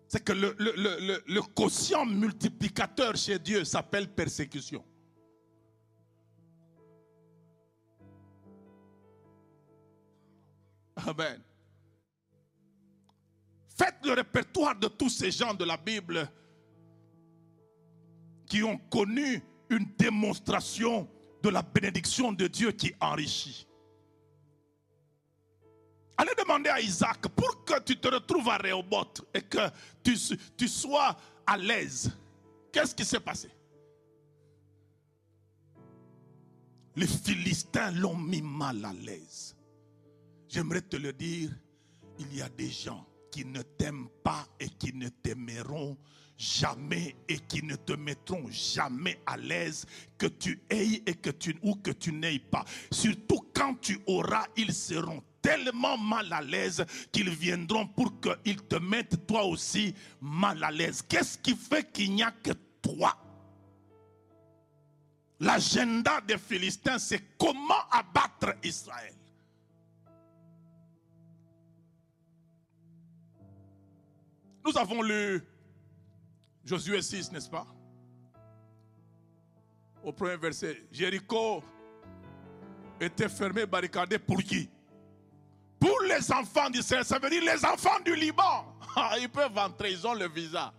[0.07, 4.85] C'est que le, le, quotient multiplicateur chez Dieu s'appelle persécution.
[10.95, 11.41] Amen.
[13.67, 16.29] Faites le répertoire de tous ces gens de la Bible
[18.45, 21.09] qui ont connu une démonstration
[21.43, 23.67] de la bénédiction de Dieu qui enrichit.
[26.17, 29.69] Allez demander à Isaac pour que tu te retrouves à Rehoboth et que
[30.03, 30.15] tu,
[30.57, 32.11] tu sois à l'aise.
[32.71, 33.49] Qu'est-ce qui s'est passé?
[36.95, 39.55] Les Philistins l'ont mis mal à l'aise.
[40.47, 41.49] J'aimerais te le dire,
[42.19, 45.97] il y a des gens qui ne t'aiment pas et qui ne t'aimeront
[46.37, 49.85] jamais et qui ne te mettront jamais à l'aise
[50.17, 52.63] que tu aies et que tu ou que tu n'aies pas.
[52.91, 58.77] Surtout quand tu auras, ils seront tellement mal à l'aise qu'ils viendront pour qu'ils te
[58.77, 61.03] mettent toi aussi mal à l'aise.
[61.03, 63.15] Qu'est-ce qui fait qu'il n'y a que toi?
[65.39, 69.13] L'agenda des Philistins, c'est comment abattre Israël.
[74.65, 75.43] Nous avons lu
[76.63, 77.67] Josué 6, n'est-ce pas?
[80.03, 81.63] Au premier verset, Jéricho
[82.99, 84.69] était fermé, barricadé pour qui?
[85.79, 88.71] Pour les enfants d'Israël, ça veut dire les enfants du Liban.
[88.97, 90.73] Ah, ils peuvent entrer, ils ont le visa.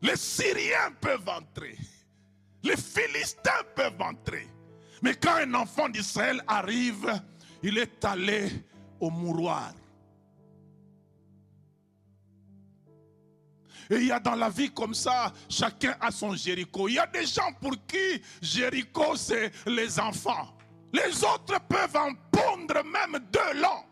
[0.00, 1.76] Les Syriens peuvent entrer.
[2.62, 4.46] Les Philistins peuvent entrer.
[5.02, 7.12] Mais quand un enfant d'Israël arrive,
[7.62, 8.50] il est allé
[9.00, 9.72] au mouroir.
[13.90, 16.88] Et il y a dans la vie comme ça, chacun a son Jéricho.
[16.88, 20.57] Il y a des gens pour qui Jéricho, c'est les enfants.
[20.92, 23.84] Les autres peuvent en pondre même deux longs.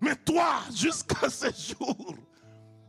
[0.00, 2.16] Mais toi, jusqu'à ce jour,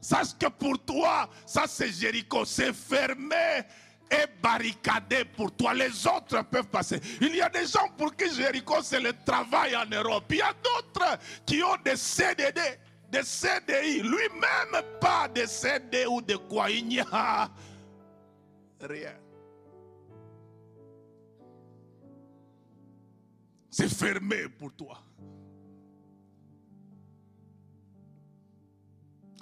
[0.02, 3.62] sache que pour toi, ça c'est Jéricho, c'est fermé
[4.10, 5.74] et barricadé pour toi.
[5.74, 7.00] Les autres peuvent passer.
[7.22, 10.26] Il y a des gens pour qui Jéricho, c'est le travail en Europe.
[10.30, 12.62] Il y a d'autres qui ont des CDD,
[13.12, 14.02] des CDI.
[14.02, 16.70] Lui-même, pas de CD ou de quoi.
[16.70, 17.50] Il n'y a
[18.82, 19.23] rien.
[23.74, 25.02] C'est fermé pour toi.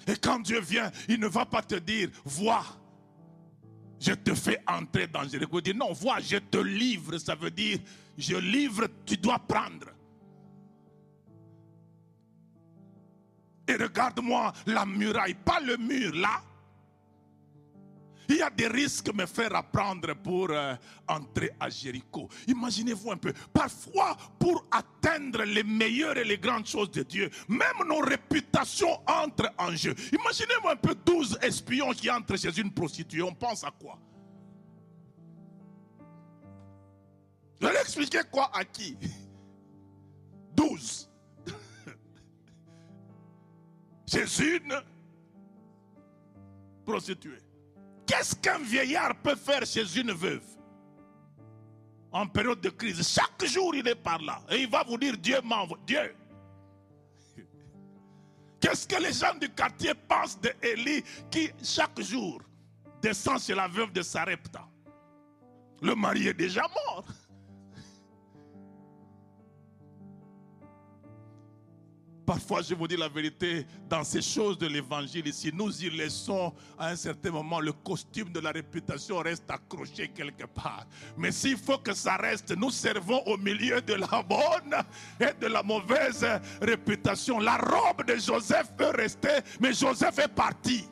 [0.07, 2.63] Et quand Dieu vient, il ne va pas te dire, vois,
[3.99, 5.59] je te fais entrer dans Jéricho.
[5.59, 7.17] Il dit, non, vois, je te livre.
[7.17, 7.79] Ça veut dire,
[8.17, 9.87] je livre, tu dois prendre.
[13.67, 16.41] Et regarde-moi la muraille, pas le mur là.
[18.31, 20.73] Il y a des risques me faire apprendre pour euh,
[21.05, 22.29] entrer à Jéricho.
[22.47, 23.33] Imaginez-vous un peu.
[23.51, 29.51] Parfois, pour atteindre les meilleures et les grandes choses de Dieu, même nos réputations entrent
[29.57, 29.93] en jeu.
[30.13, 33.21] Imaginez-vous un peu 12 espions qui entrent chez une prostituée.
[33.21, 33.99] On pense à quoi?
[37.59, 38.95] Je vais expliquer quoi à qui?
[40.55, 41.09] 12.
[44.07, 44.81] chez une
[46.85, 47.50] prostituée.
[48.11, 50.43] Qu'est-ce qu'un vieillard peut faire chez une veuve?
[52.11, 54.41] En période de crise Chaque jour, il est par là.
[54.49, 55.77] Et il va vous dire, Dieu m'envoie.
[55.87, 56.13] Dieu.
[58.59, 62.41] Qu'est-ce que les gens du quartier pensent de Élie qui, chaque jour,
[63.01, 64.67] descend chez la veuve de Sarepta?
[65.81, 67.05] Le mari est déjà mort.
[72.25, 76.53] Parfois, je vous dis la vérité, dans ces choses de l'évangile ici, nous y laissons
[76.77, 80.85] à un certain moment le costume de la réputation reste accroché quelque part.
[81.17, 84.75] Mais s'il faut que ça reste, nous servons au milieu de la bonne
[85.19, 86.25] et de la mauvaise
[86.61, 87.39] réputation.
[87.39, 90.85] La robe de Joseph peut rester, mais Joseph est parti.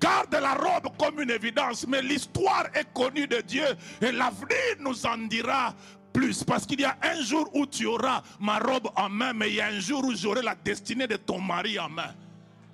[0.00, 3.64] Garde la robe comme une évidence, mais l'histoire est connue de Dieu
[4.02, 5.74] et l'avenir nous en dira
[6.16, 6.42] plus.
[6.42, 9.56] Parce qu'il y a un jour où tu auras ma robe en main, mais il
[9.56, 12.14] y a un jour où j'aurai la destinée de ton mari en main.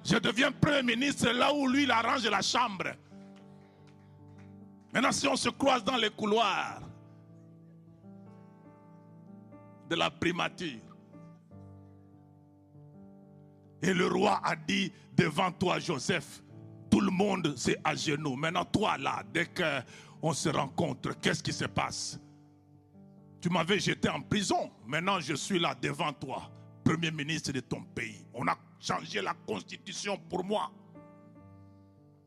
[0.05, 2.93] Je deviens premier ministre là où lui il arrange la chambre.
[4.93, 6.81] Maintenant, si on se croise dans les couloirs
[9.91, 10.81] de la primature,
[13.83, 16.43] et le roi a dit devant toi, Joseph,
[16.89, 18.37] tout le monde c'est à genoux.
[18.37, 22.21] Maintenant, toi là, dès qu'on se rencontre, qu'est-ce qui se passe?
[23.43, 24.71] Tu m'avais jeté en prison.
[24.87, 26.49] Maintenant, je suis là devant toi,
[26.85, 28.25] Premier ministre de ton pays.
[28.33, 30.71] On a changé la constitution pour moi.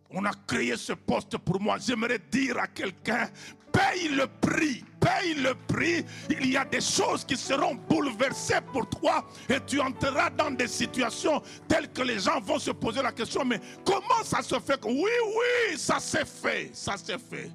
[0.10, 1.78] On a créé ce poste pour moi.
[1.80, 3.30] J'aimerais dire à quelqu'un,
[3.72, 6.06] paye le prix, paye le prix.
[6.30, 10.68] Il y a des choses qui seront bouleversées pour toi et tu entreras dans des
[10.68, 14.80] situations telles que les gens vont se poser la question, mais comment ça se fait
[14.84, 17.50] Oui, oui, ça s'est fait, ça s'est fait.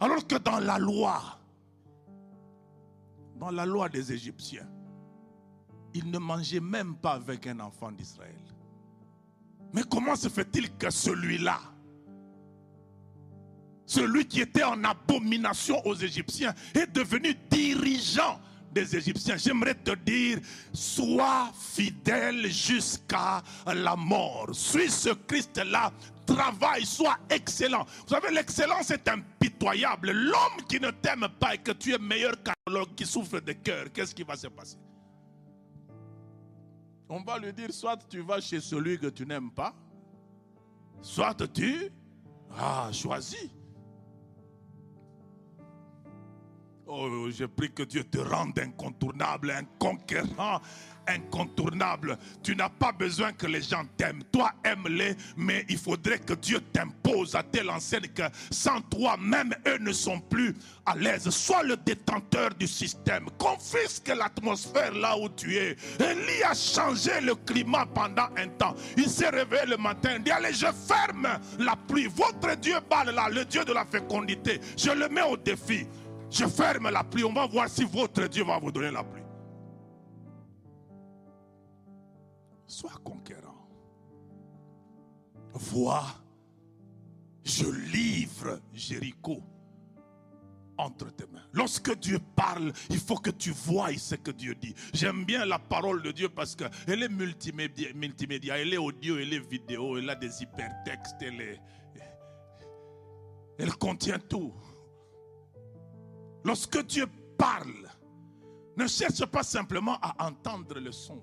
[0.00, 1.37] Alors que dans la loi,
[3.38, 4.68] dans la loi des Égyptiens,
[5.94, 8.34] ils ne mangeaient même pas avec un enfant d'Israël.
[9.72, 11.60] Mais comment se fait-il que celui-là,
[13.86, 18.40] celui qui était en abomination aux Égyptiens, est devenu dirigeant
[18.72, 19.36] des Égyptiens?
[19.36, 20.40] J'aimerais te dire,
[20.72, 24.48] sois fidèle jusqu'à la mort.
[24.52, 25.92] Suis ce Christ-là,
[26.34, 27.84] travaille, sois excellent.
[27.84, 30.10] Vous savez, l'excellence est impitoyable.
[30.12, 32.52] L'homme qui ne t'aime pas et que tu es meilleur qu'un
[32.96, 34.76] qui souffre de cœur, qu'est-ce qui va se passer?
[37.08, 39.74] On va lui dire, soit tu vas chez celui que tu n'aimes pas,
[41.00, 41.90] soit tu
[42.56, 43.50] ah, choisis.
[46.86, 50.60] Oh, je prie que Dieu te rende incontournable, un conquérant
[51.08, 52.18] incontournable.
[52.42, 54.22] Tu n'as pas besoin que les gens t'aiment.
[54.32, 59.54] Toi, aime-les, mais il faudrait que Dieu t'impose à telle enseigne que sans toi, même
[59.66, 60.54] eux ne sont plus
[60.86, 61.28] à l'aise.
[61.30, 63.26] Sois le détenteur du système.
[63.38, 65.76] Confisque l'atmosphère là où tu es.
[66.00, 68.74] Élie a changé le climat pendant un temps.
[68.96, 70.14] Il s'est réveillé le matin.
[70.16, 71.28] Il dit Allez, je ferme
[71.58, 72.06] la pluie.
[72.06, 74.60] Votre Dieu parle là, le Dieu de la fécondité.
[74.76, 75.86] Je le mets au défi.
[76.30, 77.24] Je ferme la pluie.
[77.24, 79.17] On va voir si votre Dieu va vous donner la pluie.
[82.68, 83.66] Sois conquérant.
[85.54, 86.06] Vois,
[87.42, 89.42] je livre Jéricho
[90.76, 91.42] entre tes mains.
[91.52, 94.74] Lorsque Dieu parle, il faut que tu vois ce que Dieu dit.
[94.92, 99.50] J'aime bien la parole de Dieu parce qu'elle est multimédia, elle est audio, elle est
[99.50, 101.16] vidéo, elle a des hypertextes,
[103.58, 104.52] elle contient tout.
[106.44, 107.06] Lorsque Dieu
[107.36, 107.88] parle,
[108.76, 111.20] ne cherche pas simplement à entendre le son.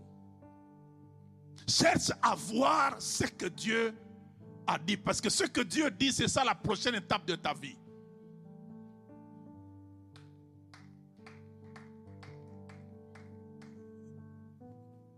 [1.68, 3.93] Cherche à voir ce que Dieu
[4.68, 4.97] a dit.
[4.97, 7.78] Parce que ce que Dieu dit, c'est ça la prochaine étape de ta vie.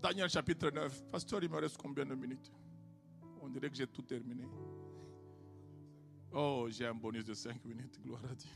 [0.01, 1.03] Daniel chapitre 9.
[1.11, 2.51] Pasteur, il me reste combien de minutes?
[3.41, 4.47] On dirait que j'ai tout terminé.
[6.31, 8.49] Oh, j'ai un bonus de 5 minutes, gloire à Dieu.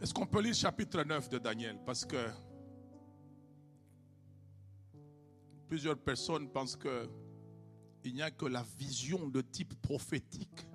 [0.00, 1.80] Est-ce qu'on peut lire chapitre 9 de Daniel?
[1.84, 2.28] Parce que
[5.68, 7.08] plusieurs personnes pensent que
[8.04, 10.66] il n'y a que la vision de type prophétique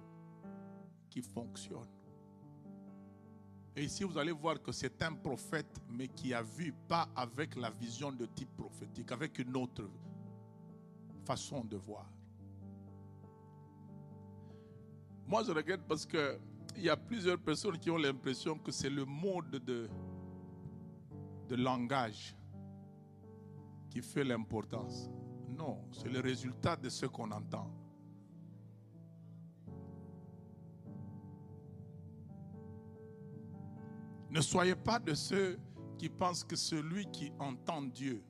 [1.10, 1.88] qui fonctionne.
[3.76, 7.56] Et ici, vous allez voir que c'est un prophète, mais qui a vu pas avec
[7.56, 9.90] la vision de type prophétique, avec une autre
[11.24, 12.10] façon de voir.
[15.28, 16.40] Moi, je regrette parce que
[16.76, 19.90] il y a plusieurs personnes qui ont l'impression que c'est le mode de,
[21.48, 22.36] de langage
[23.90, 25.10] qui fait l'importance.
[25.48, 27.72] Non, c'est le résultat de ce qu'on entend.
[34.30, 35.60] Ne soyez pas de ceux
[35.98, 38.24] qui pensent que celui qui entend Dieu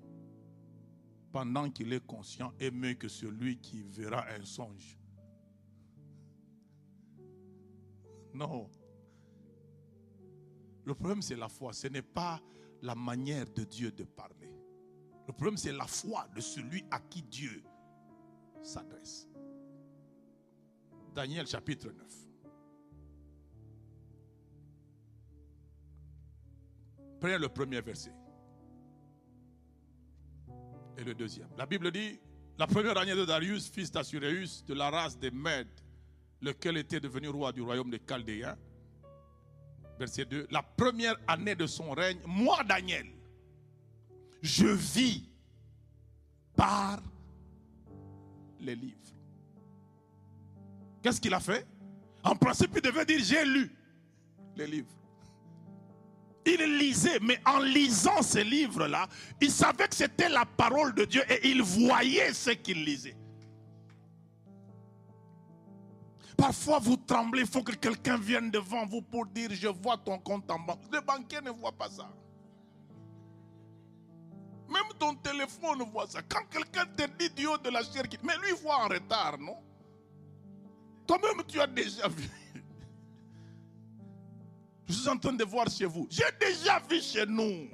[1.32, 4.98] pendant qu'il est conscient est mieux que celui qui verra un songe.
[8.34, 8.70] Non.
[10.86, 11.74] Le problème, c'est la foi.
[11.74, 12.42] Ce n'est pas
[12.82, 14.59] la manière de Dieu de parler.
[15.30, 17.62] Le problème, c'est la foi de celui à qui Dieu
[18.64, 19.28] s'adresse.
[21.14, 22.08] Daniel chapitre 9.
[27.20, 28.12] Prenez le premier verset.
[30.98, 31.50] Et le deuxième.
[31.60, 32.20] La Bible dit,
[32.58, 35.68] la première année de Darius, fils d'Assuréus, de la race des Mèdes,
[36.42, 38.58] lequel était devenu roi du royaume des Chaldéens.
[40.00, 40.48] Verset 2.
[40.50, 43.19] La première année de son règne, moi, Daniel,
[44.42, 45.30] je vis
[46.56, 47.00] par
[48.60, 48.98] les livres.
[51.02, 51.66] Qu'est-ce qu'il a fait?
[52.24, 53.72] En principe, il devait dire j'ai lu
[54.56, 54.92] les livres.
[56.46, 59.08] Il lisait, mais en lisant ces livres-là,
[59.40, 63.16] il savait que c'était la parole de Dieu et il voyait ce qu'il lisait.
[66.36, 70.18] Parfois, vous tremblez, il faut que quelqu'un vienne devant vous pour dire, je vois ton
[70.18, 70.80] compte en banque.
[70.92, 72.10] Le banquier ne voit pas ça.
[74.70, 76.22] Même ton téléphone voit ça.
[76.22, 79.58] Quand quelqu'un te dit du haut de la chair, mais lui voit en retard, non?
[81.08, 82.30] Toi-même, tu as déjà vu.
[84.88, 86.08] Je suis en train de voir chez vous.
[86.10, 87.70] J'ai déjà vu chez nous.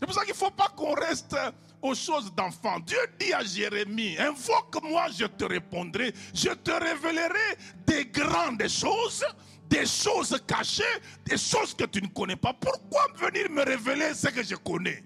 [0.00, 1.36] C'est pour ça qu'il ne faut pas qu'on reste
[1.80, 2.78] aux choses d'enfant.
[2.80, 6.12] Dieu dit à Jérémie, invoque-moi, je te répondrai.
[6.34, 7.56] Je te révélerai
[7.86, 9.24] des grandes choses,
[9.68, 10.82] des choses cachées,
[11.24, 12.52] des choses que tu ne connais pas.
[12.52, 15.02] Pourquoi venir me révéler ce que je connais?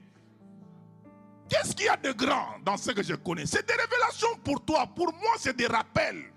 [1.49, 3.47] Qu'est-ce qu'il y a de grand dans ce que je connais?
[3.47, 4.87] C'est des révélations pour toi.
[4.87, 6.33] Pour moi, c'est des rappels.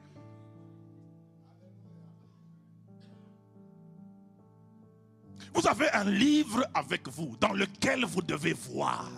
[5.54, 9.10] Vous avez un livre avec vous dans lequel vous devez voir.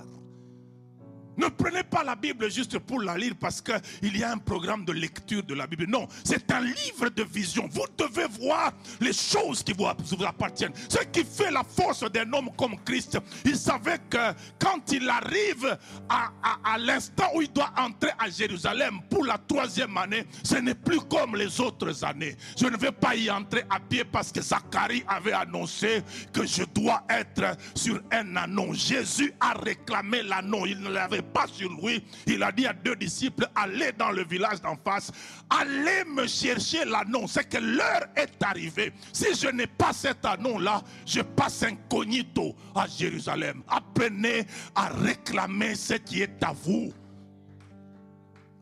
[1.38, 4.86] Ne prenez pas la Bible juste pour la lire parce qu'il y a un programme
[4.86, 5.86] de lecture de la Bible.
[5.88, 7.68] Non, c'est un livre de vision.
[7.72, 9.88] Vous devez voir les choses qui vous,
[10.26, 10.74] appartiennent.
[10.90, 13.18] Ce qui fait la force d'un homme comme Christ.
[13.46, 15.78] Il savait que quand il arrive
[16.10, 21.00] à, l'instant où il doit entrer à Jérusalem pour la troisième année, ce n'est plus
[21.02, 22.36] comme les autres années.
[22.60, 26.64] Je ne vais pas y entrer à pied parce que Zacharie avait annoncé que je
[26.64, 28.74] dois être sur un anneau.
[28.74, 30.66] Jésus a réclamé l'anneau.
[30.66, 34.24] Il ne l'avait pas sur lui, il a dit à deux disciples, allez dans le
[34.24, 35.12] village d'en face,
[35.50, 37.26] allez me chercher l'anneau.
[37.28, 38.94] C'est que l'heure est arrivée.
[39.12, 43.64] Si je n'ai pas cet anneau-là, je passe incognito à Jérusalem.
[43.68, 44.46] Apprenez
[44.76, 46.94] à réclamer ce qui est à vous.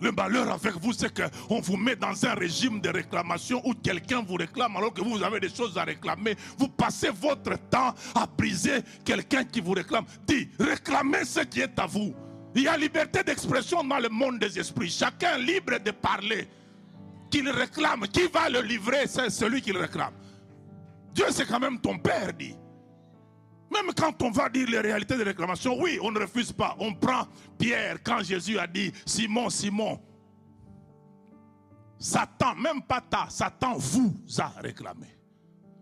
[0.02, 4.24] Le malheur avec vous, c'est qu'on vous met dans un régime de réclamation où quelqu'un
[4.24, 6.36] vous réclame alors que vous avez des choses à réclamer.
[6.58, 10.06] Vous passez votre temps à briser quelqu'un qui vous réclame.
[10.26, 12.16] Dis, réclamez ce qui est à vous.
[12.56, 14.90] Il y a liberté d'expression dans le monde des esprits.
[14.90, 16.48] Chacun libre de parler.
[17.30, 18.08] Qu'il réclame.
[18.08, 20.14] Qui va le livrer C'est celui qui le réclame.
[21.14, 22.56] Dieu, c'est quand même ton Père, dit.
[23.72, 26.76] Même quand on va dire les réalités de réclamation, oui, on ne refuse pas.
[26.80, 27.26] On prend
[27.58, 30.00] Pierre quand Jésus a dit, Simon, Simon,
[31.98, 35.08] Satan, même pas ta, Satan vous a réclamé.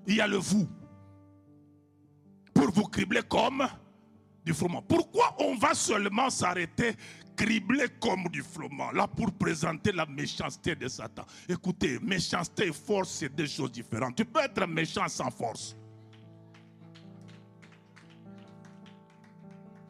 [0.05, 0.67] Il y a le vous.
[2.53, 3.67] Pour vous cribler comme
[4.45, 4.81] du froment.
[4.81, 6.95] Pourquoi on va seulement s'arrêter
[7.35, 11.25] criblé comme du froment, là pour présenter la méchanceté de Satan?
[11.47, 14.15] Écoutez, méchanceté et force, c'est deux choses différentes.
[14.15, 15.75] Tu peux être méchant sans force.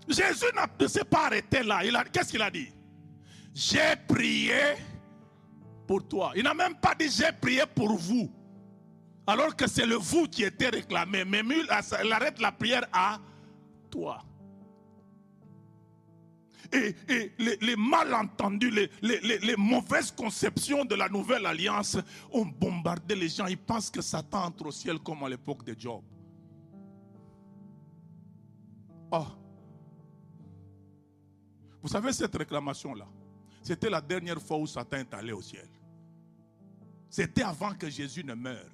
[0.08, 0.46] Jésus
[0.80, 1.82] ne s'est pas arrêté là.
[2.12, 2.70] Qu'est-ce qu'il a dit?
[3.54, 4.76] J'ai prié
[5.88, 6.32] pour toi.
[6.36, 8.32] Il n'a même pas dit j'ai prié pour vous.
[9.28, 11.24] Alors que c'est le vous qui était réclamé.
[11.26, 13.20] Mais il arrête la prière à
[13.92, 14.24] toi.
[16.72, 16.96] Et,
[17.40, 21.98] les, malentendus, les, mauvaises conceptions de la nouvelle alliance
[22.32, 23.48] ont bombardé les gens.
[23.48, 26.04] Ils pensent que Satan entre au ciel comme à l'époque de Job.
[29.12, 29.26] Oh.
[31.82, 33.08] Vous savez cette réclamation-là?
[33.64, 35.68] C'était la dernière fois où Satan est allé au ciel.
[37.10, 38.70] C'était avant que Jésus ne meure.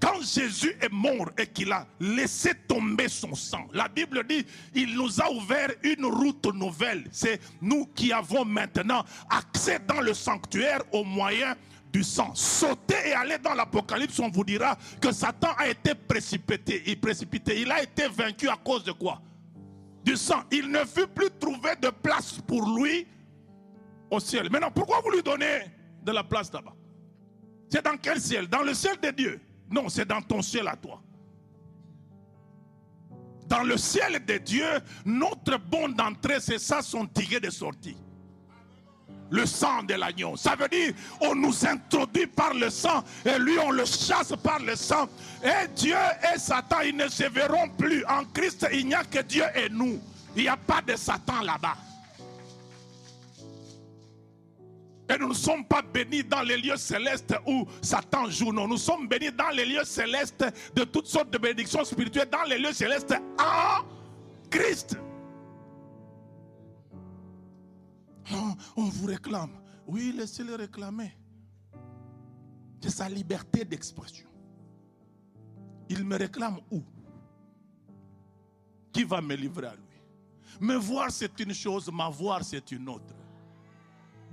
[0.00, 4.94] Quand Jésus est mort et qu'il a laissé tomber son sang, la Bible dit, il
[4.94, 7.04] nous a ouvert une route nouvelle.
[7.10, 11.56] C'est nous qui avons maintenant accès dans le sanctuaire au moyen
[11.92, 12.34] du sang.
[12.34, 16.82] Sauter et aller dans l'Apocalypse, on vous dira que Satan a été précipité.
[16.86, 17.60] Il, précipité.
[17.60, 19.22] il a été vaincu à cause de quoi?
[20.04, 20.42] Du sang.
[20.50, 23.06] Il ne fut plus trouvé de place pour lui
[24.10, 24.50] au ciel.
[24.50, 25.70] Maintenant, pourquoi vous lui donnez
[26.02, 26.74] de la place là-bas?
[27.70, 28.48] C'est dans quel ciel?
[28.48, 29.40] Dans le ciel de Dieu.
[29.70, 31.00] Non, c'est dans ton ciel à toi.
[33.46, 34.66] Dans le ciel de Dieu,
[35.04, 37.96] notre bon d'entrée, c'est ça son ticket de sortie.
[39.30, 40.36] Le sang de l'agneau.
[40.36, 44.60] Ça veut dire, on nous introduit par le sang et lui, on le chasse par
[44.60, 45.08] le sang.
[45.42, 45.96] Et Dieu
[46.32, 48.04] et Satan, ils ne se verront plus.
[48.06, 50.00] En Christ, il n'y a que Dieu et nous.
[50.36, 51.76] Il n'y a pas de Satan là-bas.
[55.08, 58.52] Et nous ne sommes pas bénis dans les lieux célestes où Satan joue.
[58.52, 60.44] Non, nous sommes bénis dans les lieux célestes
[60.74, 63.84] de toutes sortes de bénédictions spirituelles, dans les lieux célestes en
[64.50, 64.96] Christ.
[68.76, 69.50] on vous réclame.
[69.86, 71.12] Oui, laissez-le réclamer.
[72.80, 74.28] C'est sa liberté d'expression.
[75.88, 76.82] Il me réclame où?
[78.92, 79.82] Qui va me livrer à lui?
[80.60, 83.14] Me voir, c'est une chose, m'avoir, c'est une autre.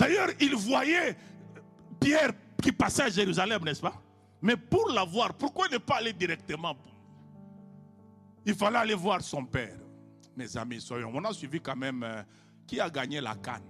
[0.01, 1.15] D'ailleurs, il voyait
[1.99, 3.93] Pierre qui passait à Jérusalem, n'est-ce pas?
[4.41, 6.75] Mais pour l'avoir, pourquoi ne pas aller directement?
[8.43, 9.77] Il fallait aller voir son père.
[10.35, 11.11] Mes amis, soyons.
[11.13, 12.23] On a suivi quand même euh,
[12.65, 13.61] qui a gagné la canne.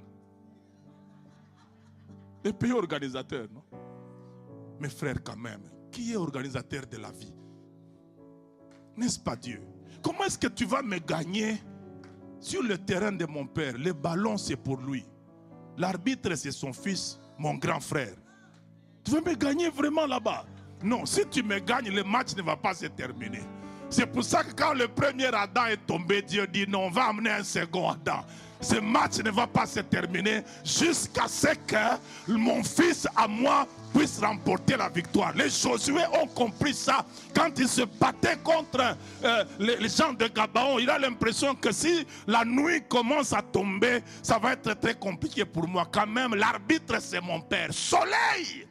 [2.45, 3.63] Le pays organisateur, non?
[4.79, 7.33] Mes frères, quand même, qui est organisateur de la vie?
[8.95, 9.61] N'est-ce pas Dieu?
[10.01, 11.61] Comment est-ce que tu vas me gagner
[12.39, 13.77] sur le terrain de mon père?
[13.77, 15.03] Le ballon, c'est pour lui.
[15.77, 18.13] L'arbitre, c'est son fils, mon grand frère.
[19.03, 20.45] Tu veux me gagner vraiment là-bas?
[20.83, 23.41] Non, si tu me gagnes, le match ne va pas se terminer.
[23.89, 27.07] C'est pour ça que quand le premier Adam est tombé, Dieu dit non, on va
[27.07, 28.23] amener un second Adam.
[28.61, 34.19] Ce match ne va pas se terminer jusqu'à ce que mon fils à moi puisse
[34.19, 35.33] remporter la victoire.
[35.35, 37.05] Les Josué ont compris ça.
[37.35, 42.05] Quand ils se battaient contre euh, les, gens de Gabaon, il a l'impression que si
[42.27, 45.87] la nuit commence à tomber, ça va être très compliqué pour moi.
[45.91, 47.69] Quand même, l'arbitre, c'est mon père.
[47.71, 48.67] Soleil!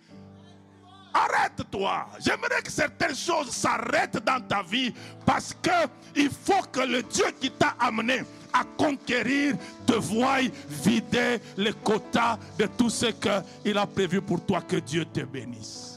[1.12, 2.06] Arrête-toi.
[2.20, 4.94] J'aimerais que certaines choses s'arrêtent dans ta vie
[5.26, 8.22] parce que il faut que le Dieu qui t'a amené
[8.52, 10.38] à conquérir te voie
[10.68, 14.60] vider les quotas de tout ce qu'il a prévu pour toi.
[14.60, 15.90] Que Dieu te bénisse.